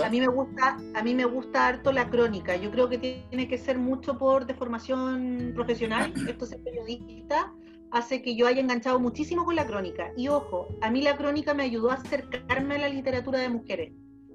[0.03, 2.55] A mí me gusta, a mí me gusta harto la crónica.
[2.55, 6.14] Yo creo que tiene que ser mucho por deformación profesional.
[6.28, 7.53] Esto es periodista
[7.93, 10.11] hace que yo haya enganchado muchísimo con la crónica.
[10.18, 13.93] Y ojo, a mí la crónica me ayudó a acercarme a la literatura de mujeres,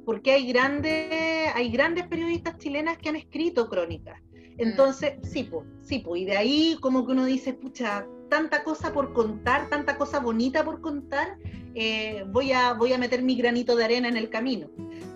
[0.09, 4.19] porque hay grandes, hay grandes periodistas chilenas que han escrito crónicas.
[4.57, 8.95] Entonces, sí, pues, sí, pues, y de ahí como que uno dice, pucha, tanta cosa
[8.95, 11.37] por contar, tanta cosa bonita por contar,
[11.75, 14.71] eh, voy, a, voy a meter mi granito de arena en el camino.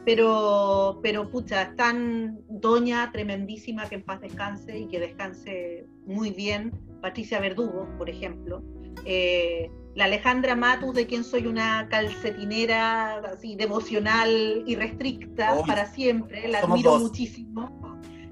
[0.05, 6.71] Pero, pero pucha, están doña tremendísima que en paz descanse y que descanse muy bien,
[7.01, 8.63] Patricia Verdugo, por ejemplo.
[9.07, 16.49] Eh, la Alejandra Matus, de quien soy una calcetinera así devocional y restricta para siempre,
[16.49, 17.83] la admiro muchísimo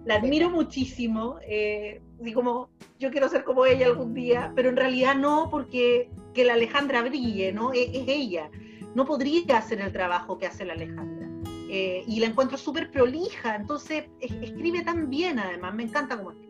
[0.05, 4.77] la admiro muchísimo, eh, así como yo quiero ser como ella algún día, pero en
[4.77, 7.73] realidad no porque que la Alejandra brille, ¿no?
[7.73, 8.51] Es, ella.
[8.95, 11.29] No podría hacer el trabajo que hace la Alejandra.
[11.73, 16.50] Eh, y la encuentro súper prolija, entonces escribe tan bien además, me encanta cómo escribe.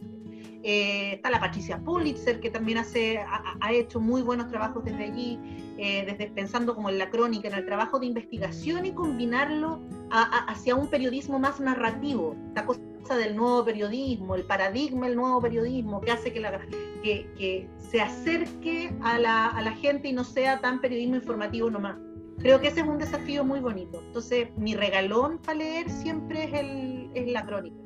[0.63, 5.39] Eh, está la Patricia Pulitzer, que también hace, ha, hecho muy buenos trabajos desde allí,
[5.79, 9.81] eh, desde pensando como en la crónica, en el trabajo de investigación y combinarlo
[10.11, 12.81] hacia un periodismo más narrativo, esta cosa
[13.17, 16.61] del nuevo periodismo, el paradigma del nuevo periodismo, que hace que, la,
[17.03, 21.97] que, se acerque a la, a la gente y no sea tan periodismo informativo nomás.
[22.39, 24.03] Creo que ese es un desafío muy bonito.
[24.07, 27.80] Entonces, mi regalón para leer siempre es, el, es la crónica.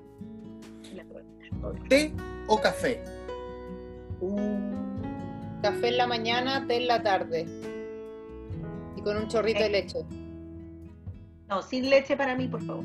[1.88, 2.12] ¿Té
[2.46, 3.02] o café?
[4.20, 5.60] Uh.
[5.62, 7.46] café en la mañana, té en la tarde.
[8.96, 9.70] Y con un chorrito de eh.
[9.70, 9.98] leche.
[11.48, 12.84] No, sin leche para mí, por favor.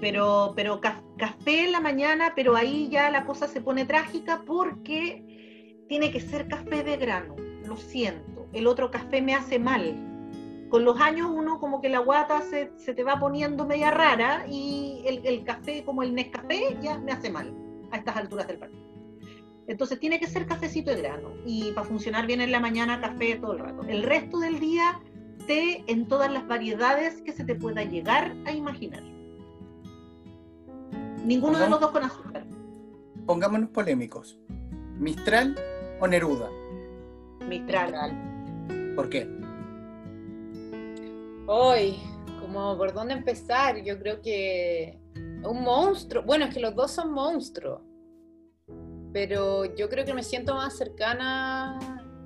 [0.00, 5.84] Pero, pero café en la mañana, pero ahí ya la cosa se pone trágica porque
[5.88, 7.36] tiene que ser café de grano.
[7.64, 8.48] Lo siento.
[8.52, 9.94] El otro café me hace mal.
[10.70, 14.46] Con los años uno como que la guata se, se te va poniendo media rara
[14.48, 17.59] y el, el café como el Nescafé ya me hace mal
[17.90, 18.90] a estas alturas del partido.
[19.66, 23.36] Entonces tiene que ser cafecito de grano y para funcionar bien en la mañana café
[23.36, 23.84] todo el rato.
[23.84, 25.00] El resto del día
[25.46, 29.02] té en todas las variedades que se te pueda llegar a imaginar.
[31.24, 32.44] Ninguno de los dos con azúcar.
[33.26, 34.38] Pongámonos polémicos.
[34.98, 35.56] ¿Mistral
[36.00, 36.48] o Neruda?
[37.46, 37.94] Mistral.
[38.96, 39.28] ¿Por qué?
[41.46, 41.96] Hoy,
[42.40, 44.99] como por dónde empezar, yo creo que
[45.44, 46.22] un monstruo.
[46.22, 47.82] Bueno, es que los dos son monstruos.
[49.12, 51.78] Pero yo creo que me siento más cercana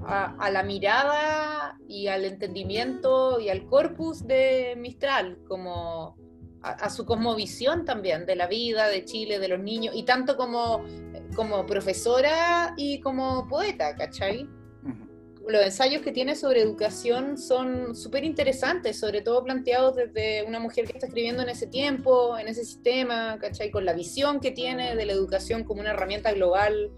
[0.06, 6.16] a, la mirada y al entendimiento y al corpus de Mistral, como
[6.62, 10.84] a, su cosmovisión también de la vida, de Chile, de los niños, y tanto como,
[11.34, 14.48] como profesora y como poeta, ¿cachai?
[15.46, 20.86] Los ensayos que tiene sobre educación son súper interesantes, sobre todo planteados desde una mujer
[20.86, 23.70] que está escribiendo en ese tiempo, en ese sistema, ¿cachai?
[23.70, 26.90] Con la visión que tiene de la educación como una herramienta global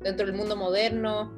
[0.00, 1.32] dentro del mundo moderno.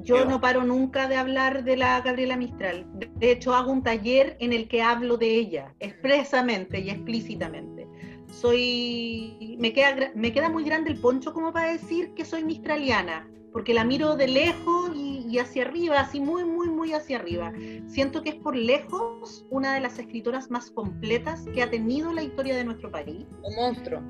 [0.00, 2.86] Yo no paro nunca de hablar de la Gabriela Mistral.
[3.16, 7.86] De hecho, hago un taller en el que hablo de ella, expresamente y explícitamente
[8.32, 13.28] soy, me queda, me queda muy grande el poncho como para decir que soy mistraliana,
[13.52, 17.52] porque la miro de lejos y, hacia arriba, así muy, muy, muy hacia arriba.
[17.86, 22.22] Siento que es por lejos una de las escritoras más completas que ha tenido la
[22.22, 23.26] historia de nuestro país.
[23.42, 24.02] Un monstruo.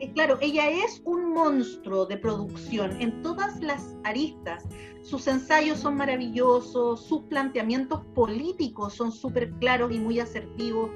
[0.00, 4.64] Eh, claro, ella es un monstruo de producción en todas las aristas.
[5.02, 10.90] Sus ensayos son maravillosos, sus planteamientos políticos son súper claros y muy asertivos.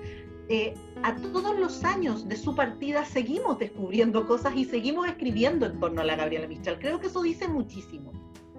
[0.55, 5.81] Eh, a todos los años de su partida seguimos descubriendo cosas y seguimos escribiendo en
[5.81, 6.79] torno a la Gabriela Mistral.
[6.79, 8.13] Creo que eso dice muchísimo,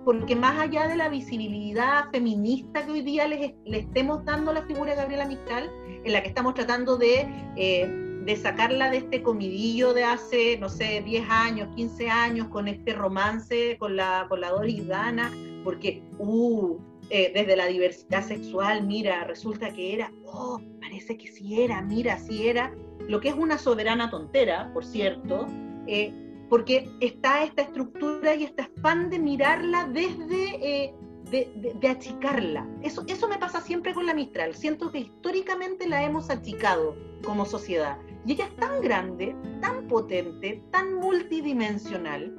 [0.03, 4.63] porque más allá de la visibilidad feminista que hoy día le estemos dando a la
[4.63, 5.71] figura de Gabriela Mistral,
[6.03, 7.27] en la que estamos tratando de,
[7.57, 7.87] eh,
[8.25, 12.93] de sacarla de este comidillo de hace, no sé, 10 años, 15 años, con este
[12.93, 15.31] romance con la, con la Doris Dana,
[15.63, 16.75] porque, uh,
[17.09, 22.17] eh, desde la diversidad sexual, mira, resulta que era, oh, parece que sí era, mira,
[22.17, 22.73] sí era,
[23.07, 25.47] lo que es una soberana tontera, por cierto,
[25.87, 26.13] eh,
[26.49, 30.93] porque está esta estructura y este afán de mirarla desde, eh,
[31.31, 32.67] de, achicarla.
[32.81, 37.45] Eso, eso me pasa siempre con la Mistral, siento que históricamente la hemos achicado como
[37.45, 37.97] sociedad.
[38.25, 42.33] Y ella es tan grande, tan potente, tan multidimensional,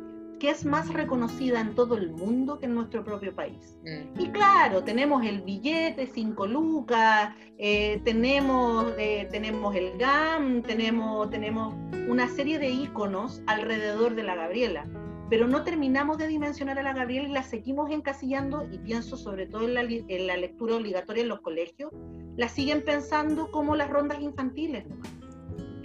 [0.44, 3.78] que es más reconocida en todo el mundo que en nuestro propio país.
[3.82, 4.20] Mm.
[4.20, 11.72] Y claro, tenemos el billete, cinco lucas, eh, tenemos, eh, tenemos el GAM, tenemos, tenemos
[12.10, 14.86] una serie de íconos alrededor de la Gabriela,
[15.30, 19.46] pero no terminamos de dimensionar a la Gabriela y la seguimos encasillando, y pienso sobre
[19.46, 21.90] todo en la, en la lectura obligatoria en los colegios,
[22.36, 24.84] la siguen pensando como las rondas infantiles,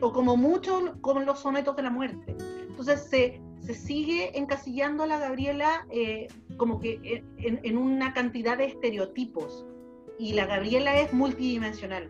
[0.01, 2.35] o como mucho como los sonetos de la muerte.
[2.67, 8.57] Entonces se, se sigue encasillando a la Gabriela eh, como que en, en, una cantidad
[8.57, 9.65] de estereotipos,
[10.17, 12.09] y la Gabriela es multidimensional.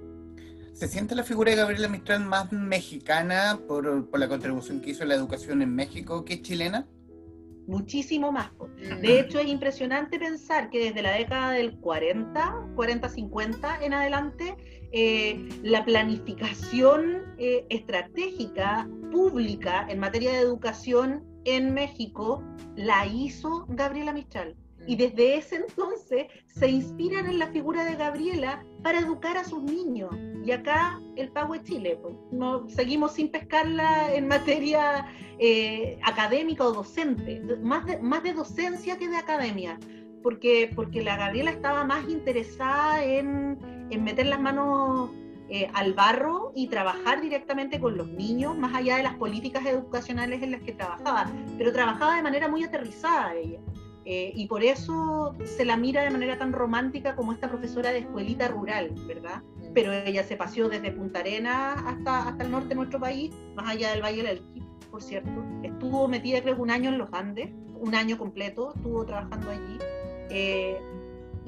[0.73, 5.03] ¿Se siente la figura de Gabriela Mistral más mexicana por, por la contribución que hizo
[5.03, 6.87] a la educación en México que chilena?
[7.69, 8.51] muchísimo más.
[9.01, 14.55] De hecho, es impresionante pensar que desde la década del 40, 40-50 en adelante,
[14.91, 22.43] eh, la planificación eh, estratégica pública en materia de educación en México
[22.75, 24.55] la hizo Gabriela Mistral.
[24.87, 29.61] Y desde ese entonces se inspiran en la figura de Gabriela para educar a sus
[29.61, 30.09] niños.
[30.43, 31.99] Y acá el pago es Chile.
[32.31, 35.05] No, seguimos sin pescarla en materia
[35.37, 37.41] eh, académica o docente.
[37.61, 39.77] Más de, más de docencia que de academia.
[40.23, 43.57] Porque, porque la Gabriela estaba más interesada en,
[43.89, 45.11] en meter las manos
[45.49, 50.43] eh, al barro y trabajar directamente con los niños, más allá de las políticas educacionales
[50.43, 53.59] en las que trabajaba, pero trabajaba de manera muy aterrizada ella.
[54.05, 57.99] Eh, y por eso se la mira de manera tan romántica como esta profesora de
[57.99, 59.41] escuelita rural, ¿verdad?
[59.41, 59.73] Mm.
[59.73, 63.69] Pero ella se paseó desde Punta Arena hasta, hasta el norte de nuestro país, más
[63.69, 65.43] allá del Valle del Elqui, por cierto.
[65.63, 69.77] Estuvo metida creo que un año en los Andes, un año completo, estuvo trabajando allí.
[70.29, 70.79] Eh,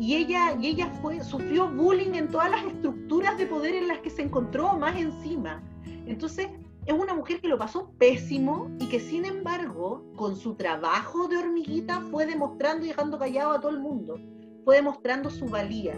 [0.02, 0.92] y ella, y ella
[1.22, 5.62] sufrió bullying en todas las estructuras de poder en las que se encontró más encima.
[6.08, 6.48] Entonces,
[6.88, 11.38] es una mujer que lo pasó pésimo y que sin embargo, con su trabajo de
[11.38, 14.20] hormiguita, fue demostrando y dejando callado a todo el mundo.
[14.66, 15.94] Fue demostrando su valía.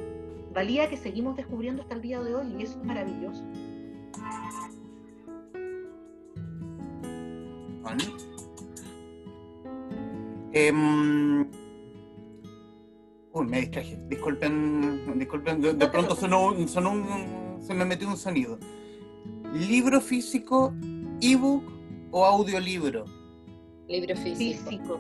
[0.54, 3.42] Valía que seguimos descubriendo hasta el día de hoy y eso es maravilloso.
[10.52, 11.48] Em,
[13.34, 14.00] uy, me distraje.
[14.08, 15.62] Disculpen, disculpen.
[15.62, 16.68] De, pronto sonó, un,
[17.62, 18.58] se me metió un sonido
[19.54, 20.74] libro físico,
[21.22, 21.64] ebook
[22.12, 23.06] o audiolibro?
[23.88, 25.00] Libro físico.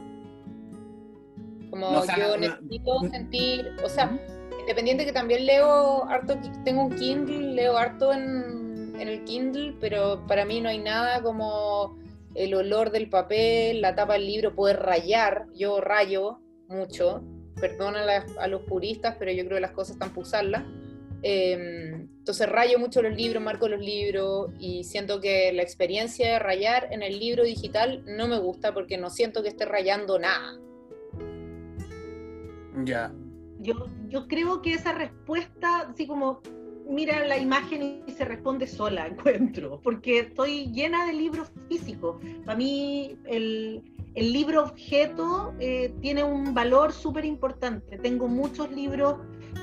[1.69, 4.15] Como yo necesito sentir, o sea,
[4.59, 10.23] independiente que también leo harto, tengo un Kindle, leo harto en, en el Kindle, pero
[10.27, 11.97] para mí no hay nada como
[12.35, 17.23] el olor del papel, la tapa del libro, poder rayar, yo rayo mucho,
[17.59, 20.63] perdona a, los puristas, pero yo creo que las cosas están para usarlas.
[21.21, 26.39] Em, entonces rayo mucho los libros, marco los libros y siento que la experiencia de
[26.39, 30.59] rayar en el libro digital no me gusta porque no siento que esté rayando nada.
[32.83, 33.13] Ya.
[33.59, 36.41] Yo, yo creo que esa respuesta, así como
[36.87, 42.21] mira la imagen y se responde sola, encuentro, porque estoy llena de libros físicos.
[42.45, 43.83] Para mí el,
[44.15, 47.97] el libro objeto eh, tiene un valor súper importante.
[47.97, 49.15] Tengo muchos libros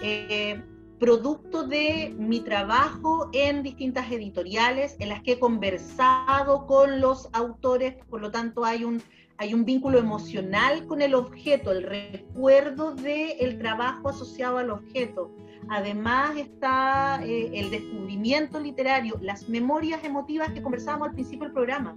[0.03, 0.63] eh,
[0.99, 7.97] producto de mi trabajo en distintas editoriales en las que he conversado con los autores,
[8.11, 9.03] por lo tanto hay un,
[9.39, 15.35] hay un vínculo emocional con el objeto, el recuerdo del el trabajo asociado al objeto.
[15.71, 21.97] Además está eh, el descubrimiento literario, las memorias emotivas que conversábamos al principio del programa.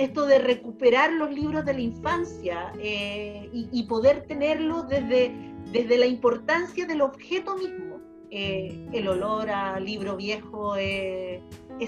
[0.00, 5.32] Esto de recuperar los libros de la infancia eh, y, y, poder tenerlos desde,
[5.72, 7.90] desde la importancia del objeto mismo
[8.32, 11.42] eh, el olor a libro viejo es,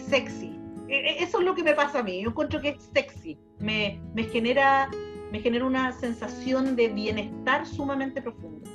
[0.08, 0.58] sexy.
[0.88, 2.20] E, e, eso es lo que me pasa a mí.
[2.20, 3.38] Yo encuentro que es sexy.
[3.60, 4.00] Me,
[4.32, 4.90] genera,
[5.30, 8.68] me genera una sensación de bienestar sumamente profundo.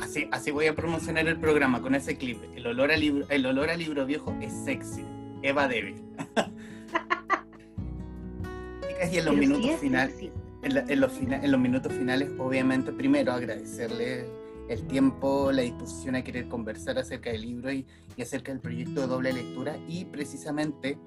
[0.00, 2.38] Así, así voy a promocionar el programa con ese clip.
[2.54, 5.04] El olor a libro, el olor a libro viejo es sexy.
[5.42, 5.96] Eva David.
[9.10, 10.14] y en los minutos finales,
[10.62, 14.26] en, los, en los minutos finales, obviamente, primero agradecerle
[14.68, 17.86] el tiempo, la disposición a querer conversar acerca del libro y,
[18.20, 20.98] acerca del proyecto de doble lectura y precisamente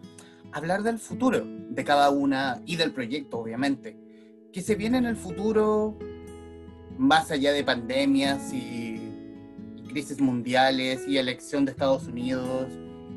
[0.51, 3.97] hablar del futuro de cada una y del proyecto, obviamente.
[4.51, 5.97] ¿Qué se viene en el futuro
[6.97, 9.01] más allá de pandemias y,
[9.89, 12.67] crisis mundiales y elección de Estados Unidos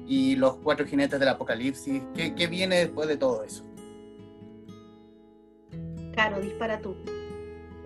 [0.07, 2.03] y los cuatro jinetes del apocalipsis?
[2.15, 3.68] ¿Qué, qué viene después de todo eso?
[6.19, 6.97] Claro, dispara tú.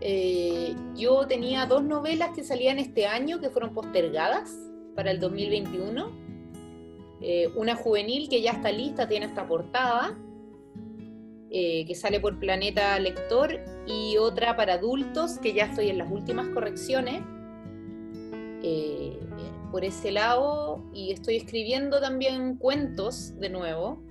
[0.01, 4.57] Eh, yo tenía dos novelas que salían este año que fueron postergadas
[4.97, 6.11] para el 2021.
[7.21, 10.19] Eh, una juvenil que ya está lista, tiene esta portada,
[11.51, 16.11] eh, que sale por Planeta Lector, y otra para adultos que ya estoy en las
[16.11, 17.23] últimas correcciones.
[19.71, 24.03] por ese lado, y estoy escribiendo también cuentos de nuevo.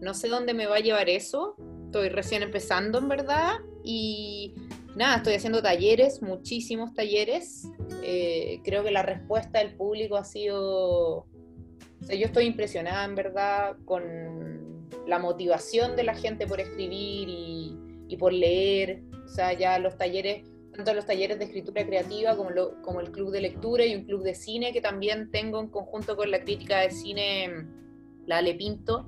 [0.00, 1.56] No sé dónde me va a llevar eso,
[1.92, 3.56] Estoy recién empezando, en verdad.
[3.84, 4.54] Y
[4.96, 7.68] nada, estoy haciendo talleres, muchísimos talleres.
[8.02, 11.18] Eh, creo que la respuesta del público ha sido...
[11.18, 11.26] O
[12.00, 17.76] sea, yo estoy impresionada, en verdad, con la motivación de la gente por escribir y,
[18.08, 19.02] y por leer.
[19.26, 22.48] O sea, ya los talleres tanto los talleres de escritura creativa como,
[22.80, 26.16] como el club de lectura y un club de cine que también tengo en conjunto
[26.16, 27.66] con la crítica de cine,
[28.24, 29.06] la Ale Pinto.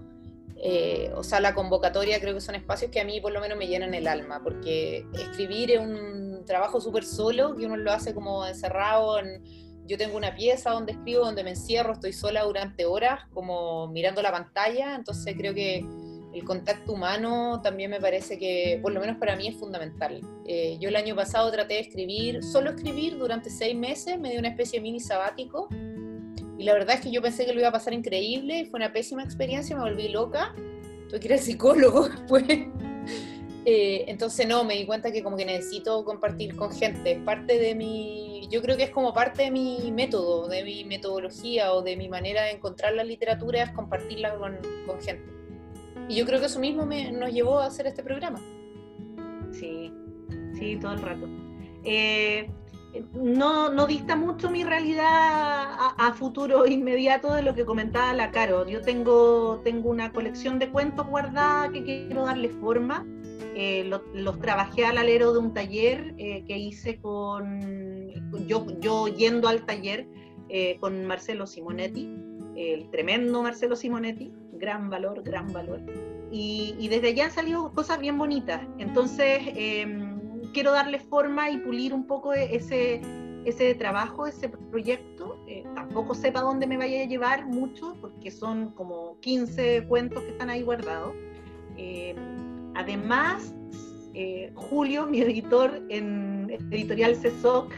[0.57, 3.59] Eh, o sea, la convocatoria creo que son espacios que a mí por lo menos
[3.59, 8.14] me llenan el alma, porque escribir es un trabajo súper solo, que uno lo hace
[8.14, 9.42] como encerrado en...
[9.86, 14.22] Yo tengo una pieza donde escribo, donde me encierro, estoy sola durante horas, como mirando
[14.22, 15.84] la pantalla, entonces creo que
[16.34, 20.20] el contacto humano también me parece que, por lo menos para mí, es fundamental.
[20.46, 24.40] Eh, yo el año pasado traté de escribir, solo escribir durante seis meses, me dio
[24.40, 25.68] una especie de mini sabático.
[26.64, 29.22] La verdad es que yo pensé que lo iba a pasar increíble, fue una pésima
[29.22, 30.54] experiencia, me volví loca.
[31.10, 32.44] Tuve que ir al psicólogo después.
[33.66, 37.12] Eh, entonces no, me di cuenta que como que necesito compartir con gente.
[37.12, 40.84] Es parte de mi, yo creo que es como parte de mi método, de mi
[40.84, 44.56] metodología o de mi manera de encontrar la literatura, es compartirla con,
[44.86, 45.30] con gente.
[46.08, 48.40] Y yo creo que eso mismo me, nos llevó a hacer este programa.
[49.52, 49.92] Sí,
[50.58, 51.28] sí, todo el rato.
[51.84, 52.48] Eh,
[53.14, 58.66] no, no dista mucho mi realidad a, futuro inmediato de lo que comentaba la Caro.
[58.68, 63.07] Yo tengo, tengo una colección de cuentos guardada que quiero darle forma.
[63.57, 63.84] Eh,
[64.14, 67.61] los, trabajé al alero de un taller eh, que hice con,
[68.47, 70.09] yo, yo yendo al taller
[70.78, 72.09] con Marcelo Simonetti,
[72.55, 74.32] el tremendo Marcelo Simonetti
[74.64, 75.80] gran valor, gran valor.
[76.30, 78.61] Y, desde allá han salido cosas bien bonitas.
[78.78, 80.13] Entonces, em,
[80.55, 83.02] quiero darle forma y pulir un poco ese,
[83.44, 85.38] ese trabajo, ese proyecto.
[85.46, 90.30] Eh, tampoco sepa dónde me vaya a llevar mucho, porque son como 15 cuentos que
[90.30, 91.12] están ahí guardados.
[91.76, 92.16] Em,
[92.74, 93.55] además,
[94.14, 97.70] eh, Julio, mi editor en editorial CESOC,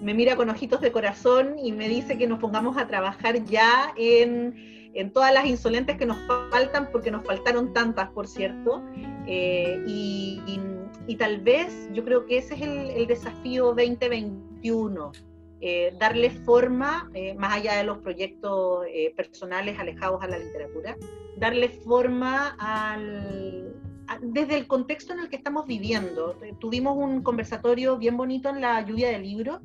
[0.00, 3.92] me mira con ojitos de corazón y me dice que nos pongamos a trabajar ya
[3.96, 6.18] en en todas las insolentes que nos
[6.50, 8.82] faltan, porque nos faltaron tantas, por cierto.
[9.26, 10.60] Eh, y,
[11.16, 15.12] tal vez yo creo que ese es el, desafío 2021,
[15.60, 18.86] eh, darle forma, eh, más allá de los proyectos
[19.16, 20.96] personales alejados a la literatura,
[21.36, 23.74] darle forma al,
[24.20, 26.38] desde el contexto en el que estamos viviendo.
[26.58, 29.60] Tuvimos un conversatorio bien bonito en la lluvia de libros,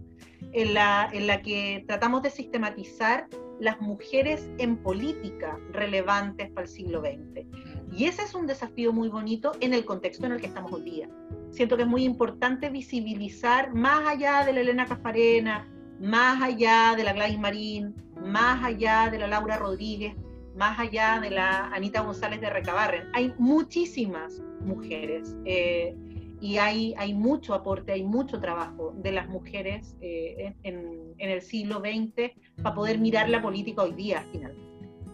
[0.51, 3.27] en la, en la que tratamos de sistematizar
[3.59, 7.47] las mujeres en política relevantes para el siglo XX.
[7.95, 10.81] Y ese es un desafío muy bonito en el contexto en el que estamos hoy
[10.81, 11.09] día.
[11.51, 17.03] Siento que es muy importante visibilizar más allá de la Elena Casparena, más allá de
[17.03, 20.15] la Gladys Marín, más allá de la Laura Rodríguez,
[20.55, 23.09] más allá de la Anita González de Recabarren.
[23.13, 25.35] Hay muchísimas mujeres.
[25.45, 25.95] Eh,
[26.41, 31.41] y hay, hay mucho aporte, hay mucho trabajo de las mujeres eh, en, en, el
[31.41, 34.61] siglo XX para poder mirar la política hoy día, finalmente.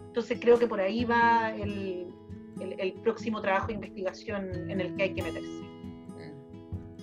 [0.08, 2.08] Entonces creo que por ahí va el,
[2.60, 5.70] el, próximo trabajo de investigación en el que hay que meterse.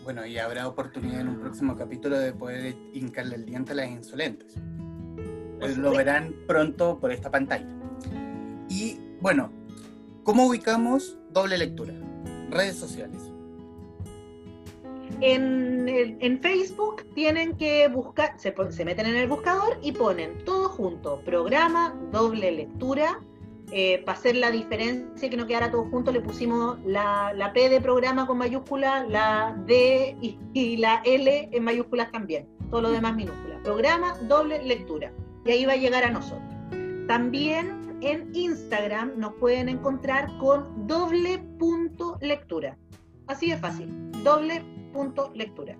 [0.04, 3.90] Bueno, y habrá oportunidad en un próximo capítulo de poder hincarle el diente a las
[3.90, 4.54] insolentes.
[5.58, 7.66] Pues lo verán pronto por esta pantalla.
[8.68, 9.50] Y bueno,
[10.22, 11.94] ¿cómo ubicamos doble lectura?
[12.50, 13.32] Redes sociales.
[15.20, 18.54] En, Facebook tienen que buscar, se,
[18.84, 23.20] meten en el buscador y ponen todo junto, programa, doble lectura.
[23.72, 27.80] Eh, para hacer la diferencia que no quedara todo junto, le pusimos la, P de
[27.80, 30.16] programa con mayúscula, la D
[30.54, 33.60] y, la L en mayúsculas también, todo lo demás minúsculas.
[33.62, 35.12] Programa, doble lectura.
[35.44, 36.48] Y ahí va a llegar a nosotros.
[37.08, 42.76] También en Instagram nos pueden encontrar con doble punto lectura.
[43.26, 43.88] Así de fácil,
[44.22, 44.64] doble
[45.34, 45.76] lectura.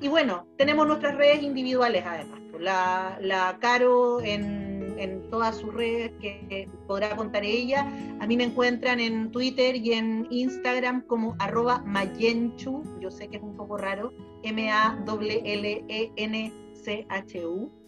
[0.00, 2.40] Y bueno, tenemos nuestras redes individuales además.
[2.58, 4.67] La Caro en,
[4.98, 7.86] en, todas sus redes que podrá contar ella.
[8.20, 12.82] A mí me encuentran en Twitter y en Instagram como arroba mayenchu.
[13.00, 14.12] Yo sé que es un poco raro.
[14.42, 14.98] M-A-L-L-E-N-C-H-U.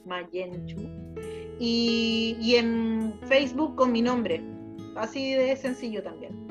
[0.07, 0.79] Mayenchu.
[1.59, 4.43] Y, y en Facebook con mi nombre.
[4.97, 6.49] Así de sencillo también.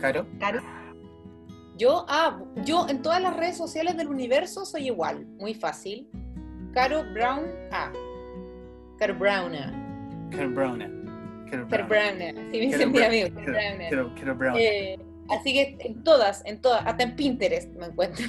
[0.00, 0.26] Caro.
[0.38, 0.60] Caro.
[1.76, 6.08] Yo, ah, yo en todas las redes sociales del universo soy igual, muy fácil.
[6.72, 7.92] Caro Brown A.
[9.18, 10.28] Brown A.
[10.30, 11.50] Caro Brown A.
[11.50, 12.30] Caro Brown A.
[12.50, 13.28] Sí, me dicen mi amigo.
[14.16, 14.98] Caro Brown eh,
[15.30, 18.24] Así que en todas, en todas, hasta en Pinterest me encuentro.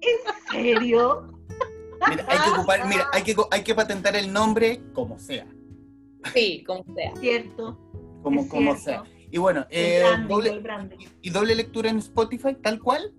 [0.00, 1.32] ¿En serio?
[2.08, 5.46] Mira, hay que, ocupar, mira hay, que, hay que patentar el nombre como sea.
[6.34, 7.14] Sí, como sea.
[7.16, 7.78] Cierto.
[8.22, 9.04] Como, como sea.
[9.30, 10.62] Y bueno, eh, branding, doble,
[11.22, 13.12] y doble lectura en Spotify, tal cual.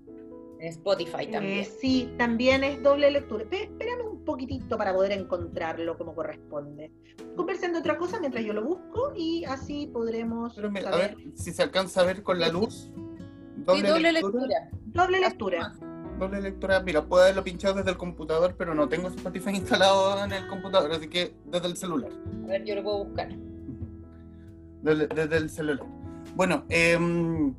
[0.59, 1.59] En Spotify también.
[1.59, 3.45] Eh, sí, también es doble lectura.
[3.49, 6.91] Pe- Espérame un poquitito para poder encontrarlo como corresponde.
[7.35, 11.15] Conversen de otra cosa mientras yo lo busco y así podremos Pero me- a ver
[11.35, 12.91] si se alcanza a ver con la luz.
[12.93, 14.69] Sí, doble lectura.
[14.87, 15.73] Doble lectura.
[16.19, 16.81] Doble lectura.
[16.81, 20.91] Mira, puedo haberlo pinchado desde el computador, pero no tengo Spotify instalado en el computador,
[20.91, 22.11] así que desde el celular.
[22.43, 23.29] A ver, yo lo puedo buscar.
[24.81, 25.85] Desde, desde el celular.
[26.35, 27.53] Bueno, em,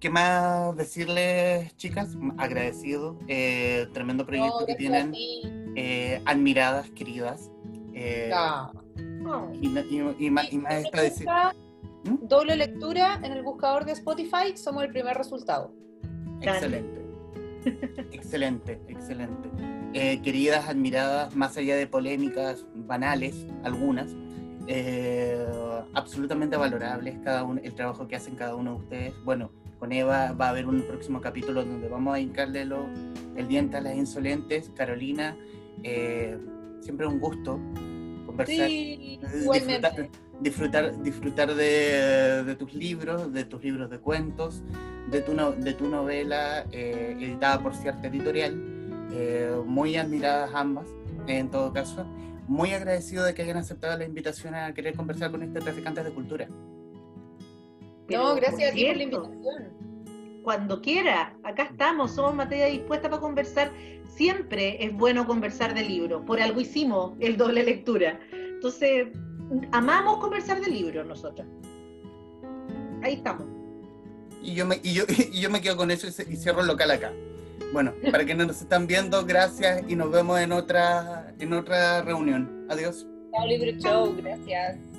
[0.00, 2.16] ¿qué más decirles, chicas?
[2.38, 3.18] Agradecido.
[3.28, 5.12] eh, tremendo proyecto que tienen.
[5.12, 5.42] ti.
[5.76, 7.50] eh, admiradas, queridas.
[7.94, 8.30] eh,
[9.60, 11.54] y, y- y más, y más esta deci- Busca
[12.04, 12.28] ¿Mm?
[12.28, 15.72] Doble lectura en el buscador de Spotify, somos el primer resultado.
[16.42, 17.00] Excelente.
[18.12, 19.48] excelente, excelente.
[19.94, 24.14] Eh, queridas, admiradas, más allá de polémicas banales, algunas,
[24.66, 25.46] eh,
[25.94, 29.14] absolutamente valorables cada uno, el trabajo que hacen cada uno de ustedes.
[29.24, 29.50] Bueno,
[29.84, 32.88] con Eva va a haber un próximo capítulo donde vamos a hincarle lo-
[33.36, 34.70] el diente a las insolentes.
[34.74, 35.36] Carolina,
[35.82, 36.38] eh,
[36.80, 37.60] siempre un gusto
[38.24, 38.66] conversar.
[38.66, 40.10] Sí, disfrutar, igualmente.
[40.40, 44.62] disfrutar, disfrutar de, de tus libros, de tus libros de cuentos,
[45.10, 48.54] de tu, no- de tu novela, eh, editada por cierta editorial.
[49.16, 50.86] eh, muy admiradas ambas,
[51.28, 52.04] en todo caso.
[52.48, 56.10] Muy agradecido de que hayan aceptado la invitación a querer conversar con este Traficantes de
[56.10, 56.48] Cultura.
[58.06, 59.74] Pero, No, gracias a ti por la invitación.
[60.42, 63.72] Cuando quiera, acá estamos, somos materia dispuesta para conversar.
[64.06, 66.24] Siempre es bueno conversar de libro.
[66.24, 68.20] Por algo hicimos el doble lectura.
[68.30, 69.08] Entonces,
[69.72, 71.46] amamos conversar de libros nosotros.
[73.02, 73.46] Ahí estamos.
[74.42, 76.90] Y yo me, y yo, y yo me quedo con eso y cierro el local
[76.90, 77.12] acá.
[77.72, 82.66] Bueno, para quienes nos están viendo, gracias y nos vemos en otra, en otra reunión.
[82.68, 83.06] Adiós.
[83.32, 84.93] Chao, Libro Show, gracias.